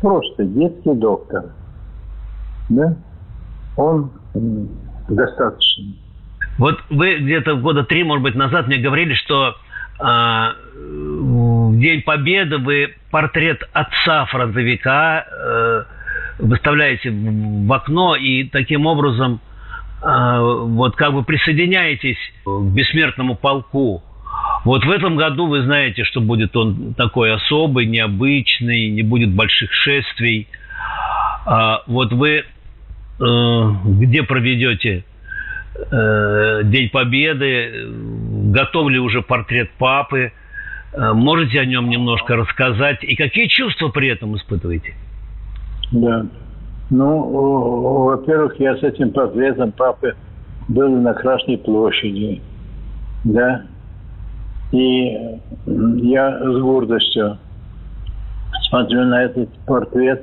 Просто 0.00 0.44
детский 0.44 0.94
доктор. 0.94 1.46
Да? 2.68 2.96
Он 3.76 4.10
достаточно. 5.08 5.84
Вот 6.58 6.78
вы 6.90 7.18
где-то 7.18 7.56
года 7.56 7.84
три, 7.84 8.04
может 8.04 8.22
быть, 8.22 8.34
назад 8.34 8.66
мне 8.66 8.78
говорили, 8.78 9.14
что 9.14 9.54
а, 9.98 10.52
в 10.74 11.78
День 11.78 12.02
Победы 12.02 12.58
вы 12.58 12.94
портрет 13.10 13.62
отца 13.72 14.26
фронтовика 14.26 15.24
э, 15.24 15.82
выставляете 16.38 17.10
в 17.10 17.72
окно 17.72 18.16
и 18.16 18.44
таким 18.44 18.86
образом 18.86 19.34
э, 19.34 19.51
вот 20.04 20.96
как 20.96 21.12
бы 21.12 21.22
присоединяетесь 21.22 22.18
к 22.44 22.60
бессмертному 22.72 23.36
полку. 23.36 24.02
Вот 24.64 24.84
в 24.84 24.90
этом 24.90 25.16
году 25.16 25.46
вы 25.46 25.62
знаете, 25.62 26.04
что 26.04 26.20
будет 26.20 26.56
он 26.56 26.94
такой 26.94 27.32
особый, 27.32 27.86
необычный, 27.86 28.90
не 28.90 29.02
будет 29.02 29.30
больших 29.30 29.72
шествий. 29.72 30.48
А 31.44 31.82
вот 31.86 32.12
вы 32.12 32.44
э, 32.44 32.44
где 33.20 34.22
проведете 34.22 35.04
День 35.90 36.90
Победы, 36.90 37.88
готовили 38.52 38.98
уже 38.98 39.22
портрет 39.22 39.70
папы, 39.78 40.32
Э, 40.92 41.12
можете 41.12 41.60
о 41.60 41.64
нем 41.64 41.88
немножко 41.88 42.36
рассказать? 42.36 43.02
И 43.02 43.16
какие 43.16 43.46
чувства 43.46 43.88
при 43.88 44.08
этом 44.08 44.36
испытываете? 44.36 44.94
Да. 45.90 46.26
Ну, 46.92 48.04
во-первых, 48.04 48.60
я 48.60 48.76
с 48.76 48.82
этим 48.82 49.12
портретом 49.12 49.72
папы 49.72 50.14
был 50.68 50.90
на 50.90 51.14
Красной 51.14 51.56
площади. 51.56 52.42
Да. 53.24 53.62
И 54.72 55.40
я 55.64 56.38
с 56.38 56.60
гордостью 56.60 57.38
смотрю 58.68 59.04
на 59.06 59.22
этот 59.22 59.48
портрет 59.66 60.22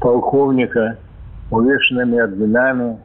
полковника, 0.00 0.98
увешанными 1.48 2.18
орденами, 2.18 2.98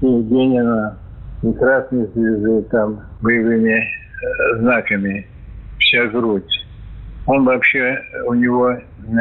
Евгенина, 0.00 0.96
и 1.42 1.52
красной 1.52 2.06
звезды, 2.06 2.62
там, 2.70 3.00
боевыми 3.20 3.80
э, 3.80 4.58
знаками 4.60 5.26
вся 5.78 6.06
грудь. 6.06 6.66
Он 7.26 7.44
вообще, 7.44 7.98
у 8.26 8.32
него 8.32 8.78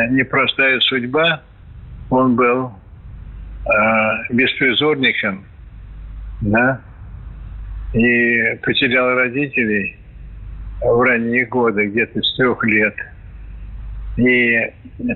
непростая 0.09 0.79
судьба. 0.79 1.41
Он 2.09 2.37
был 2.37 2.71
э, 3.69 4.33
беспризорником, 4.33 5.45
да, 6.41 6.81
и 7.93 8.55
потерял 8.63 9.15
родителей 9.15 9.97
в 10.81 11.01
ранние 11.01 11.45
годы, 11.45 11.87
где-то 11.87 12.21
с 12.21 12.35
трех 12.35 12.63
лет. 12.63 12.95
И 14.17 14.71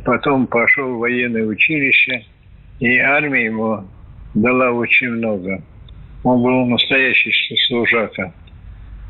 потом 0.05 0.47
пошел 0.47 0.95
в 0.95 0.99
военное 0.99 1.45
училище, 1.45 2.23
и 2.79 2.97
армия 2.97 3.45
ему 3.45 3.85
дала 4.33 4.71
очень 4.71 5.09
много. 5.09 5.61
Он 6.23 6.41
был 6.41 6.65
настоящий 6.65 7.31
служака. 7.67 8.33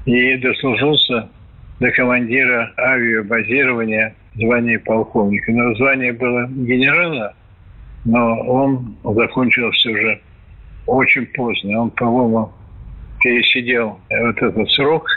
И 0.05 0.35
дослужился 0.37 1.29
до 1.79 1.91
командира 1.91 2.73
авиабазирования 2.77 4.15
звания 4.35 4.79
полковника. 4.79 5.51
Но 5.51 5.73
звание 5.75 6.11
было 6.11 6.47
генерала, 6.47 7.33
но 8.05 8.41
он 8.41 8.95
закончил 9.03 9.71
все 9.71 9.95
же 9.95 10.21
очень 10.87 11.25
поздно. 11.27 11.83
Он, 11.83 11.91
по-моему, 11.91 12.51
пересидел 13.21 13.99
вот 14.09 14.37
этот 14.37 14.69
срок 14.71 15.07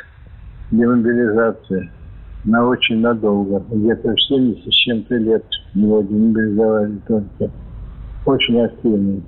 демобилизации 0.71 1.91
на 2.45 2.65
очень 2.67 3.01
надолго. 3.01 3.63
Где-то 3.71 4.15
в 4.15 4.21
70 4.21 4.65
с 4.65 4.77
чем-то 4.77 5.15
лет 5.17 5.45
его 5.75 6.03
демобилизовали 6.03 6.99
только. 7.09 7.53
Очень 8.25 8.61
активный. 8.61 9.23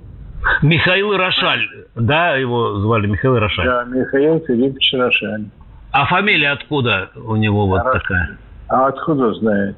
Михаил 0.61 1.15
Рошаль, 1.15 1.67
да, 1.95 2.35
его 2.35 2.79
звали 2.79 3.07
Михаил 3.07 3.39
Рошаль? 3.39 3.65
Да, 3.65 3.83
Михаил 3.85 4.39
Филиппович 4.45 4.93
Рошаль. 4.93 5.45
А 5.91 6.05
фамилия 6.05 6.51
откуда 6.51 7.09
у 7.15 7.35
него 7.35 7.67
вот 7.67 7.81
а 7.81 7.93
такая? 7.93 8.37
А 8.67 8.87
откуда 8.87 9.33
знает? 9.35 9.75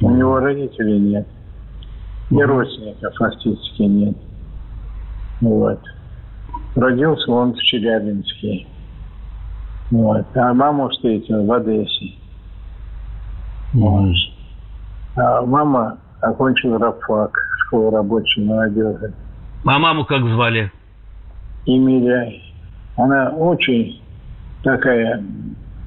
У 0.00 0.10
него 0.10 0.38
родителей 0.38 0.98
нет. 0.98 1.26
И 2.30 2.42
родственников 2.42 3.14
фактически 3.16 3.82
нет. 3.82 4.16
Вот. 5.40 5.80
Родился 6.74 7.30
он 7.30 7.54
в 7.54 7.58
Челябинске. 7.58 8.66
Вот. 9.90 10.26
А 10.34 10.54
маму 10.54 10.88
встретил 10.88 11.44
в 11.44 11.52
Одессе. 11.52 12.14
Вот. 13.74 14.14
А 15.16 15.42
мама 15.42 15.98
окончила 16.20 16.78
рабфак, 16.78 17.36
школу 17.66 17.90
рабочей 17.90 18.44
молодежи. 18.44 19.12
А 19.64 19.78
маму 19.78 20.04
как 20.04 20.22
звали? 20.24 20.70
Эмилия. 21.66 22.40
Она 22.96 23.30
очень 23.30 24.00
такая 24.62 25.22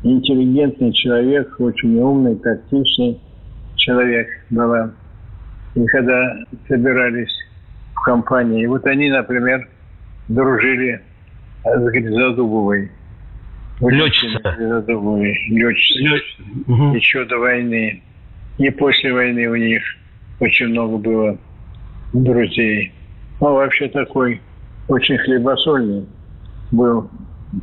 интеллигентный 0.03 0.93
человек, 0.93 1.55
очень 1.59 1.97
умный, 1.99 2.35
тактичный 2.35 3.19
человек 3.75 4.27
была. 4.49 4.91
И 5.77 5.85
когда 5.85 6.35
собирались 6.67 7.29
в 7.93 8.01
компании, 8.01 8.65
вот 8.65 8.83
они, 8.87 9.11
например, 9.11 9.67
дружили 10.27 10.99
с 11.63 11.91
Гризодубовой. 11.91 12.89
Летчица. 13.81 14.55
Гризодубовой. 14.57 15.37
Летчица. 15.49 15.99
Лет... 15.99 16.23
Угу. 16.67 16.95
Еще 16.95 17.25
до 17.25 17.37
войны. 17.37 18.01
И 18.57 18.71
после 18.71 19.13
войны 19.13 19.45
у 19.47 19.55
них 19.55 19.83
очень 20.39 20.69
много 20.69 20.97
было 20.97 21.37
друзей. 22.11 22.91
Он 23.39 23.53
вообще 23.53 23.87
такой 23.89 24.41
очень 24.87 25.19
хлебосольный 25.19 26.07
был, 26.71 27.07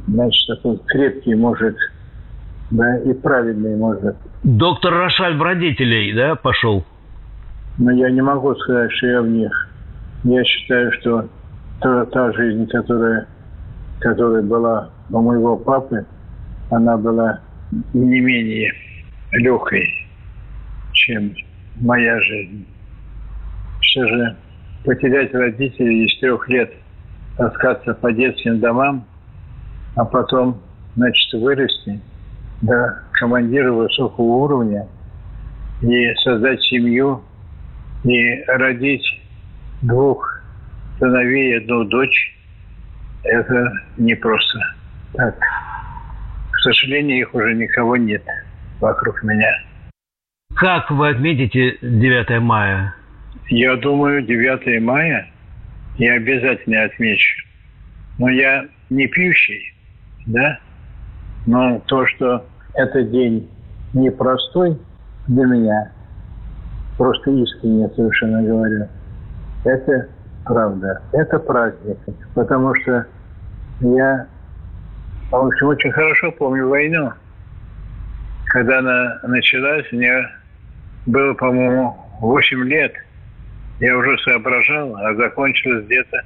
значит, 0.07 0.47
такой 0.47 0.79
крепкий 0.87 1.35
мужик, 1.35 1.77
да, 2.71 2.97
и 2.99 3.13
правильный 3.13 3.75
мужик. 3.77 4.15
Доктор 4.45 4.95
Рошаль 4.95 5.37
в 5.37 5.43
родителей, 5.43 6.13
да, 6.13 6.37
пошел? 6.37 6.85
Но 7.79 7.91
я 7.91 8.11
не 8.11 8.23
могу 8.23 8.55
сказать, 8.55 8.93
что 8.93 9.07
я 9.07 9.23
в 9.23 9.29
них. 9.29 9.69
Я 10.23 10.45
считаю, 10.45 10.93
что 10.93 11.29
та, 11.81 12.07
та 12.07 12.33
жизнь, 12.33 12.67
которая, 12.69 13.27
которая 14.01 14.43
была 14.43 14.91
у 15.11 15.21
моего 15.21 15.57
папы, 15.57 16.07
она 16.71 16.97
была 16.97 17.41
не 17.93 18.21
менее 18.21 18.73
легкой, 19.33 19.87
чем 20.93 21.35
моя 21.81 22.21
жизнь. 22.21 22.67
Все 23.81 24.07
же 24.07 24.37
потерять 24.85 25.35
родителей 25.35 26.07
из 26.07 26.19
трех 26.21 26.49
лет, 26.49 26.73
таскаться 27.37 27.95
по 27.95 28.13
детским 28.13 28.61
домам, 28.61 29.05
а 29.97 30.05
потом, 30.05 30.61
значит, 30.95 31.33
вырасти 31.41 32.01
до 32.63 33.01
командира 33.13 33.73
высокого 33.73 34.25
уровня 34.25 34.87
и 35.83 36.15
создать 36.23 36.61
семью, 36.63 37.23
и 38.05 38.43
родить 38.47 39.05
двух 39.83 40.41
сыновей 40.99 41.53
и 41.53 41.57
одну 41.57 41.85
дочь, 41.85 42.37
это 43.25 43.73
не 43.97 44.15
просто 44.15 44.59
так. 45.15 45.39
К 46.53 46.59
сожалению, 46.59 47.19
их 47.19 47.35
уже 47.35 47.55
никого 47.55 47.97
нет 47.97 48.23
вокруг 48.81 49.23
меня. 49.23 49.51
Как 50.55 50.91
вы 50.91 51.11
отметите 51.11 51.79
9 51.83 52.41
мая? 52.41 52.95
Я 53.49 53.77
думаю, 53.77 54.23
9 54.23 54.83
мая 54.83 55.29
я 55.99 56.15
обязательно 56.15 56.85
отмечу. 56.85 57.43
Но 58.19 58.29
я 58.29 58.67
не 58.91 59.07
пьющий, 59.07 59.75
да? 60.27 60.59
Но 61.47 61.81
то, 61.87 62.07
что 62.07 62.47
этот 62.75 63.11
день 63.11 63.49
непростой 63.93 64.79
для 65.27 65.45
меня, 65.45 65.93
просто 66.97 67.31
искренне 67.31 67.89
совершенно 67.91 68.43
говорю, 68.43 68.89
это 69.65 70.09
правда. 70.45 71.03
Это 71.13 71.39
праздник. 71.39 71.99
Потому 72.35 72.75
что 72.77 73.07
я, 73.81 74.27
в 75.31 75.37
общем, 75.37 75.67
очень 75.69 75.93
хорошо 75.93 76.33
помню 76.33 76.69
войну. 76.69 77.13
Когда 78.47 78.79
она 78.79 79.21
началась, 79.25 79.91
мне 79.91 80.29
было, 81.07 81.35
по-моему, 81.35 81.97
8 82.21 82.65
лет– 82.65 82.93
я 83.81 83.97
уже 83.97 84.17
соображал, 84.19 84.97
а 84.97 85.15
закончилось 85.15 85.85
где-то 85.87 86.25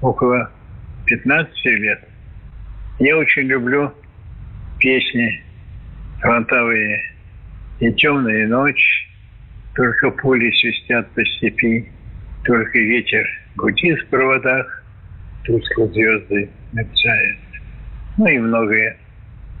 около 0.00 0.50
15 1.06 1.64
лет. 1.64 2.00
Я 2.98 3.16
очень 3.16 3.42
люблю 3.42 3.92
песни 4.78 5.42
фронтовые. 6.20 7.00
И 7.80 7.92
темная 7.92 8.46
ночь, 8.46 9.10
только 9.74 10.10
пули 10.10 10.50
свистят 10.52 11.10
по 11.10 11.24
степи, 11.24 11.90
только 12.44 12.78
ветер 12.78 13.26
гудит 13.56 14.00
в 14.00 14.06
проводах, 14.08 14.82
тускло 15.44 15.86
звезды 15.88 16.50
мерцают. 16.72 17.38
Ну 18.16 18.26
и 18.26 18.38
многое, 18.38 18.96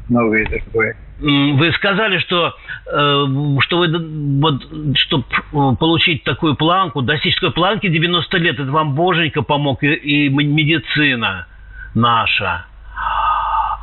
многое 0.08 0.46
такое. 0.46 0.96
Вы 1.20 1.72
сказали, 1.72 2.18
что, 2.18 2.54
э, 2.86 3.24
что 3.60 3.78
вы, 3.78 4.40
вот, 4.40 4.62
чтобы 4.96 5.24
э, 5.30 5.76
получить 5.78 6.24
такую 6.24 6.56
планку, 6.56 7.02
достичь 7.02 7.36
такой 7.36 7.52
планки 7.52 7.88
90 7.88 8.36
лет, 8.38 8.58
это 8.58 8.70
вам 8.70 8.94
Боженька 8.94 9.42
помог 9.42 9.82
и, 9.84 9.94
и 9.94 10.28
медицина 10.28 11.46
наша. 11.94 12.66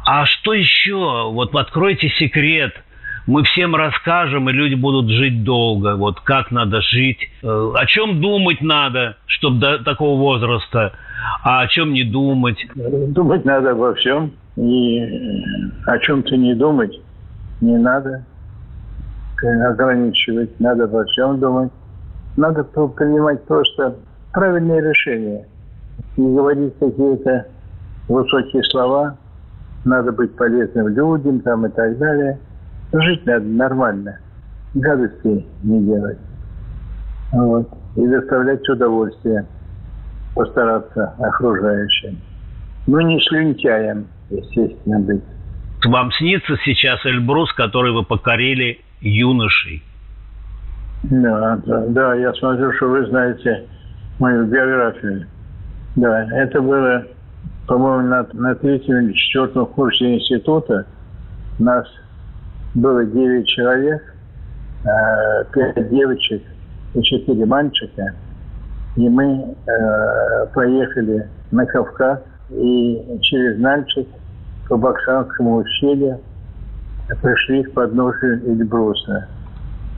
А 0.06 0.26
что 0.26 0.54
еще? 0.54 1.30
Вот 1.32 1.56
откройте 1.56 2.10
секрет. 2.10 2.76
Мы 3.28 3.44
всем 3.44 3.76
расскажем, 3.76 4.50
и 4.50 4.54
люди 4.54 4.76
будут 4.76 5.10
жить 5.10 5.44
долго. 5.44 5.96
Вот 5.96 6.20
как 6.22 6.52
надо 6.52 6.82
жить, 6.82 7.30
э, 7.44 7.72
о 7.76 7.86
чем 7.86 8.20
думать 8.20 8.62
надо, 8.62 9.18
чтобы 9.28 9.60
до 9.60 9.84
такого 9.84 10.20
возраста, 10.20 10.94
а 11.44 11.62
о 11.62 11.68
чем 11.68 11.94
не 11.94 12.04
думать. 12.04 12.66
Думать 12.76 13.46
надо 13.46 13.72
обо 13.72 13.94
всем, 13.94 14.32
и 14.56 15.00
о 15.86 15.98
чем-то 16.00 16.36
не 16.36 16.56
думать 16.56 17.00
не 17.62 17.78
надо 17.78 18.26
ограничивать, 19.70 20.60
надо 20.60 20.88
во 20.88 21.04
всем 21.06 21.40
думать. 21.40 21.72
Надо 22.38 22.64
принимать 22.64 23.44
просто 23.46 23.96
правильные 24.34 24.82
решения. 24.82 25.46
Не 26.18 26.36
говорить 26.36 26.74
какие-то 26.80 27.48
высокие 28.08 28.64
слова. 28.66 29.18
Надо 29.84 30.12
быть 30.12 30.36
полезным 30.36 30.90
людям 30.90 31.40
там 31.42 31.66
и 31.66 31.70
так 31.70 31.98
далее. 31.98 32.40
Жить 32.94 33.26
надо 33.26 33.46
нормально. 33.46 34.20
Гадости 34.74 35.46
не 35.64 35.86
делать. 35.86 36.18
Вот. 37.32 37.70
И 37.96 38.08
доставлять 38.08 38.68
удовольствие. 38.68 39.46
Постараться 40.36 41.14
окружающим. 41.20 42.18
Ну, 42.88 43.00
не 43.02 43.22
слюнтяем, 43.22 44.08
естественно, 44.30 45.00
быть. 45.00 45.24
Вам 45.86 46.12
снится 46.14 46.56
сейчас 46.64 47.06
Эльбрус, 47.06 47.52
который 47.54 47.92
вы 47.92 48.04
покорили 48.04 48.80
юношей? 49.02 49.84
Да, 51.04 51.60
да, 51.66 51.86
да, 51.88 52.16
я 52.16 52.34
смотрю, 52.34 52.72
что 52.74 52.88
вы 52.88 53.06
знаете 53.08 53.66
мою 54.20 54.46
биографию. 54.46 55.28
Да, 55.96 56.28
это 56.38 56.62
было, 56.62 57.06
по-моему, 57.68 58.08
на, 58.08 58.28
на 58.34 58.56
третьем 58.56 59.06
или 59.06 59.14
четвертом 59.14 59.66
курсе 59.66 60.16
института. 60.16 60.86
Нас 61.60 61.88
было 62.74 63.06
девять 63.06 63.48
человек, 63.48 64.02
э, 64.84 65.46
пять 65.54 65.90
девочек 65.90 66.42
и 66.94 67.02
четыре 67.04 67.46
мальчика. 67.46 68.14
И 68.96 69.08
мы 69.08 69.56
э, 69.66 70.46
поехали 70.54 71.28
на 71.52 71.66
Кавказ 71.66 72.20
и 72.50 73.20
через 73.22 73.60
Нальчик 73.60 74.08
по 74.68 74.78
Баксанскому 74.78 75.58
ущелью 75.58 76.20
пришли 77.22 77.64
к 77.64 77.74
подножию 77.74 78.42
Эльбруса. 78.46 79.28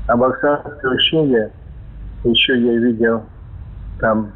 А 0.08 0.18
Баксанское 0.18 0.92
ущелье 0.92 1.52
еще 2.24 2.60
я 2.60 2.78
видел 2.78 3.24
там 4.00 4.32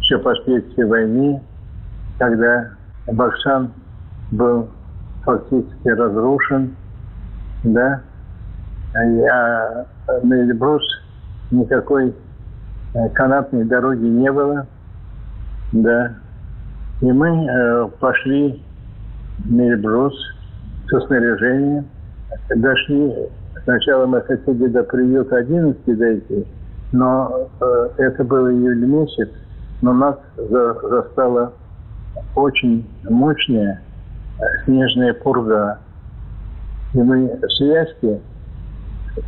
еще 0.00 0.18
последствия 0.18 0.86
войны, 0.86 1.40
когда 2.18 2.70
Баксан 3.06 3.72
был 4.30 4.68
фактически 5.24 5.88
разрушен, 5.88 6.76
да, 7.64 8.00
а 8.94 9.86
на 10.22 10.34
Эльбрус 10.34 10.82
никакой 11.50 12.14
э, 12.94 13.08
канатной 13.10 13.64
дороги 13.64 14.04
не 14.04 14.30
было, 14.32 14.66
да, 15.72 16.14
и 17.00 17.12
мы 17.12 17.28
э, 17.28 17.88
пошли 18.00 18.62
на 19.44 19.68
Эльбрус 19.68 20.14
со 20.88 21.00
снаряжением, 21.00 21.86
дошли, 22.56 23.14
сначала 23.64 24.06
мы 24.06 24.20
хотели 24.22 24.66
до 24.68 24.82
приюта 24.84 25.36
11 25.36 25.98
дойти, 25.98 26.46
но 26.92 27.48
э, 27.60 27.88
это 27.98 28.24
был 28.24 28.48
июль 28.48 28.84
месяц, 28.86 29.28
но 29.82 29.92
нас 29.92 30.16
за, 30.36 30.74
застала 30.74 31.52
очень 32.34 32.88
мощная 33.08 33.80
снежная 34.64 35.14
пурга. 35.14 35.78
И 36.94 36.98
мы 36.98 37.38
связки 37.58 38.20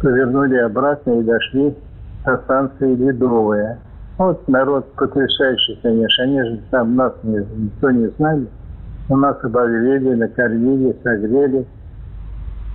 повернули 0.00 0.56
обратно 0.56 1.20
и 1.20 1.24
дошли 1.24 1.76
до 2.24 2.38
станции 2.38 2.94
Ледовая. 2.94 3.78
Вот 4.18 4.46
народ 4.48 4.92
потрясающий, 4.94 5.78
конечно. 5.82 6.24
Они 6.24 6.42
же 6.42 6.60
там 6.70 6.94
нас 6.96 7.12
не, 7.22 7.38
никто 7.56 7.90
не 7.90 8.08
знали. 8.18 8.46
Но 9.08 9.16
нас 9.16 9.42
обогрели, 9.42 10.14
накормили, 10.14 10.96
согрели. 11.02 11.66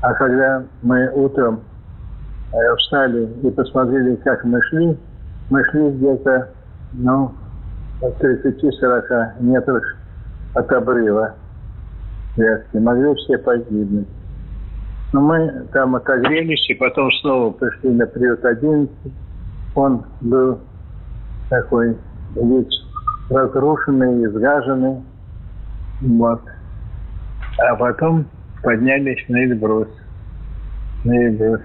А 0.02 0.14
когда 0.14 0.64
мы 0.82 1.10
утром 1.14 1.62
э, 2.52 2.76
встали 2.78 3.30
и 3.44 3.52
посмотрели, 3.52 4.16
как 4.18 4.44
мы 4.44 4.62
шли, 4.64 4.98
мы 5.50 5.64
шли 5.66 5.92
где-то, 5.92 6.50
ну, 6.94 7.32
30-40 8.02 9.42
метров 9.42 9.84
от 10.54 10.72
обрыва 10.72 11.34
связки. 12.36 12.78
Могли 12.78 13.14
все 13.16 13.38
погибнуть. 13.38 14.08
Но 15.14 15.22
мы 15.22 15.68
там 15.72 15.96
отогрелись, 15.96 16.70
и 16.70 16.74
потом 16.74 17.12
снова 17.22 17.52
пришли 17.52 17.90
на 17.92 18.06
приют 18.06 18.44
11. 18.44 18.92
Он 19.76 20.06
был 20.22 20.60
такой 21.50 21.98
весь 22.36 22.86
разрушенный, 23.30 24.26
изгаженный. 24.26 25.02
Вот. 26.02 26.42
А 27.60 27.76
потом 27.76 28.26
поднялись 28.64 29.24
на 29.30 29.44
Эльбрус. 29.44 29.88
На 31.04 31.14
Эльбрус. 31.14 31.62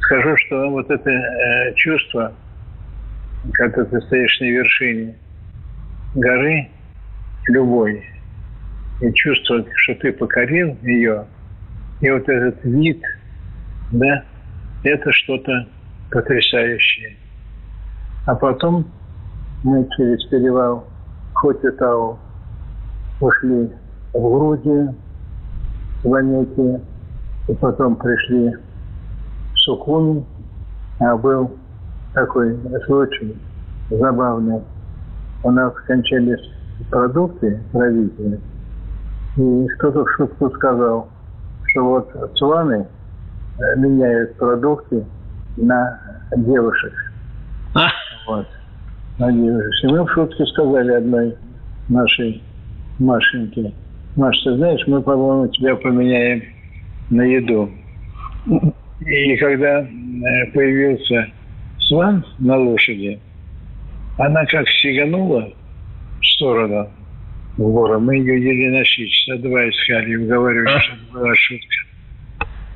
Скажу, 0.00 0.36
что 0.36 0.70
вот 0.70 0.90
это 0.90 1.10
э, 1.10 1.74
чувство, 1.74 2.32
когда 3.52 3.84
ты 3.84 4.00
стоишь 4.02 4.40
на 4.40 4.44
вершине 4.44 5.14
горы, 6.14 6.68
любой, 7.48 8.04
и 9.00 9.12
чувствовать, 9.12 9.66
что 9.76 9.94
ты 9.96 10.12
покорил 10.12 10.76
ее, 10.82 11.26
и 12.04 12.10
вот 12.10 12.28
этот 12.28 12.62
вид, 12.64 13.02
да, 13.90 14.24
это 14.82 15.10
что-то 15.10 15.66
потрясающее. 16.10 17.16
А 18.26 18.34
потом 18.34 18.84
мы 19.62 19.88
через 19.96 20.22
перевал 20.26 20.84
Хотитау 21.32 22.18
ушли 23.22 23.70
в 24.12 24.20
Грузию, 24.20 24.94
в 26.02 26.12
Онеке, 26.12 26.82
и 27.48 27.54
потом 27.54 27.96
пришли 27.96 28.50
в 28.50 29.58
Сукуни, 29.60 30.26
а 31.00 31.16
был 31.16 31.56
такой 32.12 32.54
случай 32.84 33.34
забавный. 33.88 34.60
У 35.42 35.50
нас 35.50 35.72
кончались 35.86 36.52
продукты 36.90 37.62
провизии, 37.72 38.38
и 39.38 39.66
кто-то 39.78 40.04
в 40.04 40.10
шутку 40.12 40.50
сказал, 40.50 41.08
что 41.74 41.82
вот 41.82 42.36
цуаны 42.36 42.86
э, 43.58 43.78
меняют 43.78 44.36
продукты 44.36 45.04
на 45.56 46.00
девушек. 46.36 46.92
А? 47.74 47.88
Вот. 48.28 48.46
На 49.18 49.32
девушек. 49.32 49.72
И 49.82 49.86
мы 49.88 50.04
в 50.04 50.12
шутке 50.12 50.46
сказали 50.46 50.92
одной 50.92 51.36
нашей 51.88 52.42
Машеньке, 53.00 53.72
Маш, 54.14 54.40
ты 54.44 54.56
знаешь, 54.56 54.80
мы, 54.86 55.02
по-моему, 55.02 55.48
тебя 55.48 55.74
поменяем 55.74 56.44
на 57.10 57.22
еду. 57.22 57.68
И 59.00 59.36
когда 59.36 59.80
э, 59.80 59.86
появился 60.54 61.26
Сван 61.80 62.24
на 62.38 62.56
лошади, 62.56 63.20
она 64.16 64.46
как 64.46 64.68
сиганула 64.68 65.52
в 66.20 66.26
сторону 66.36 66.88
в 67.56 67.62
гору. 67.62 68.00
Мы 68.00 68.16
ее 68.16 68.42
еле 68.42 68.78
нашли, 68.78 69.08
часа 69.08 69.40
два 69.40 69.68
искали, 69.68 70.16
уговаривали, 70.16 70.78
что 70.78 70.92
это 70.94 71.12
была 71.12 71.34
шутка. 71.34 71.74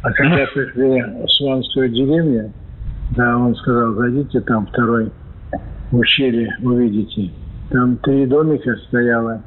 А 0.02 0.12
когда 0.12 0.46
пришли 0.46 1.02
в 1.02 1.28
Сванскую 1.28 1.88
деревню, 1.88 2.52
да, 3.16 3.36
он 3.36 3.54
сказал, 3.56 3.94
зайдите 3.94 4.40
там 4.42 4.66
второй 4.66 5.10
ущелье, 5.90 6.56
увидите. 6.62 7.30
Там 7.70 7.96
три 7.98 8.26
домика 8.26 8.76
стояло, 8.88 9.42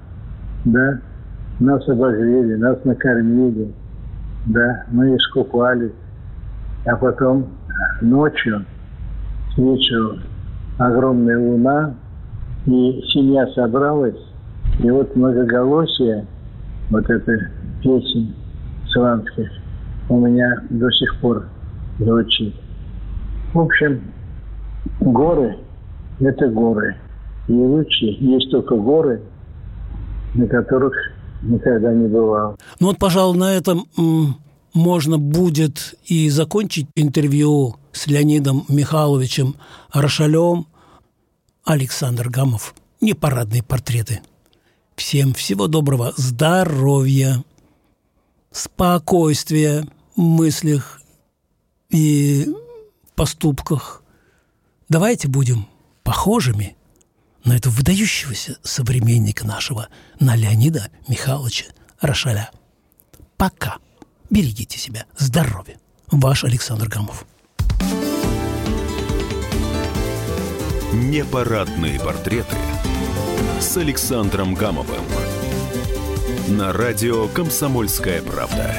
да, 0.65 0.99
нас 1.59 1.87
обогрели, 1.87 2.55
нас 2.55 2.83
накормили, 2.83 3.71
да, 4.47 4.85
мы 4.91 5.15
искупались. 5.15 5.93
А 6.85 6.95
потом 6.95 7.47
ночью, 8.01 8.65
к 9.53 9.57
вечеру, 9.57 10.17
огромная 10.79 11.37
луна, 11.37 11.95
и 12.65 13.01
семья 13.13 13.45
собралась, 13.47 14.17
и 14.81 14.89
вот 14.89 15.15
многоголосие, 15.15 16.25
вот 16.89 17.09
эта 17.09 17.51
песен 17.81 18.33
славянских, 18.91 19.49
у 20.09 20.19
меня 20.19 20.63
до 20.69 20.89
сих 20.91 21.19
пор 21.21 21.47
звучит. 21.99 22.55
В 23.53 23.59
общем, 23.59 24.01
горы– 24.99 25.57
это 26.19 26.47
горы. 26.47 26.97
И 27.47 27.53
лучше 27.53 28.05
есть 28.05 28.49
только 28.51 28.75
горы, 28.75 29.21
на 30.33 30.47
которых 30.47 30.93
никогда 31.43 31.93
не 31.93 32.07
бывал. 32.07 32.57
Ну 32.79 32.87
вот, 32.87 32.97
пожалуй, 32.97 33.37
на 33.37 33.53
этом 33.53 33.85
можно 34.73 35.17
будет 35.17 35.95
и 36.05 36.29
закончить 36.29 36.87
интервью 36.95 37.75
с 37.91 38.07
Леонидом 38.07 38.63
Михайловичем 38.69 39.55
Рошалем. 39.93 40.65
Александр 41.63 42.29
Гамов. 42.29 42.73
Непарадные 43.01 43.61
портреты. 43.61 44.21
Всем 45.01 45.33
всего 45.33 45.65
доброго, 45.65 46.13
здоровья, 46.15 47.43
спокойствия 48.51 49.87
в 50.15 50.21
мыслях 50.21 51.01
и 51.89 52.47
поступках. 53.15 54.03
Давайте 54.89 55.27
будем 55.27 55.67
похожими 56.03 56.77
на 57.43 57.57
этого 57.57 57.73
выдающегося 57.73 58.59
современника 58.61 59.45
нашего, 59.45 59.87
на 60.19 60.35
Леонида 60.35 60.89
Михайловича 61.07 61.65
Рошаля. 61.99 62.51
Пока. 63.37 63.79
Берегите 64.29 64.77
себя. 64.77 65.07
Здоровья. 65.17 65.79
Ваш 66.11 66.43
Александр 66.43 66.87
Гамов. 66.87 67.25
Непарадные 70.93 71.99
портреты 71.99 72.55
с 73.59 73.77
Александром 73.77 74.53
Гамовым 74.53 75.03
на 76.49 76.73
радио 76.73 77.27
«Комсомольская 77.27 78.21
правда». 78.21 78.75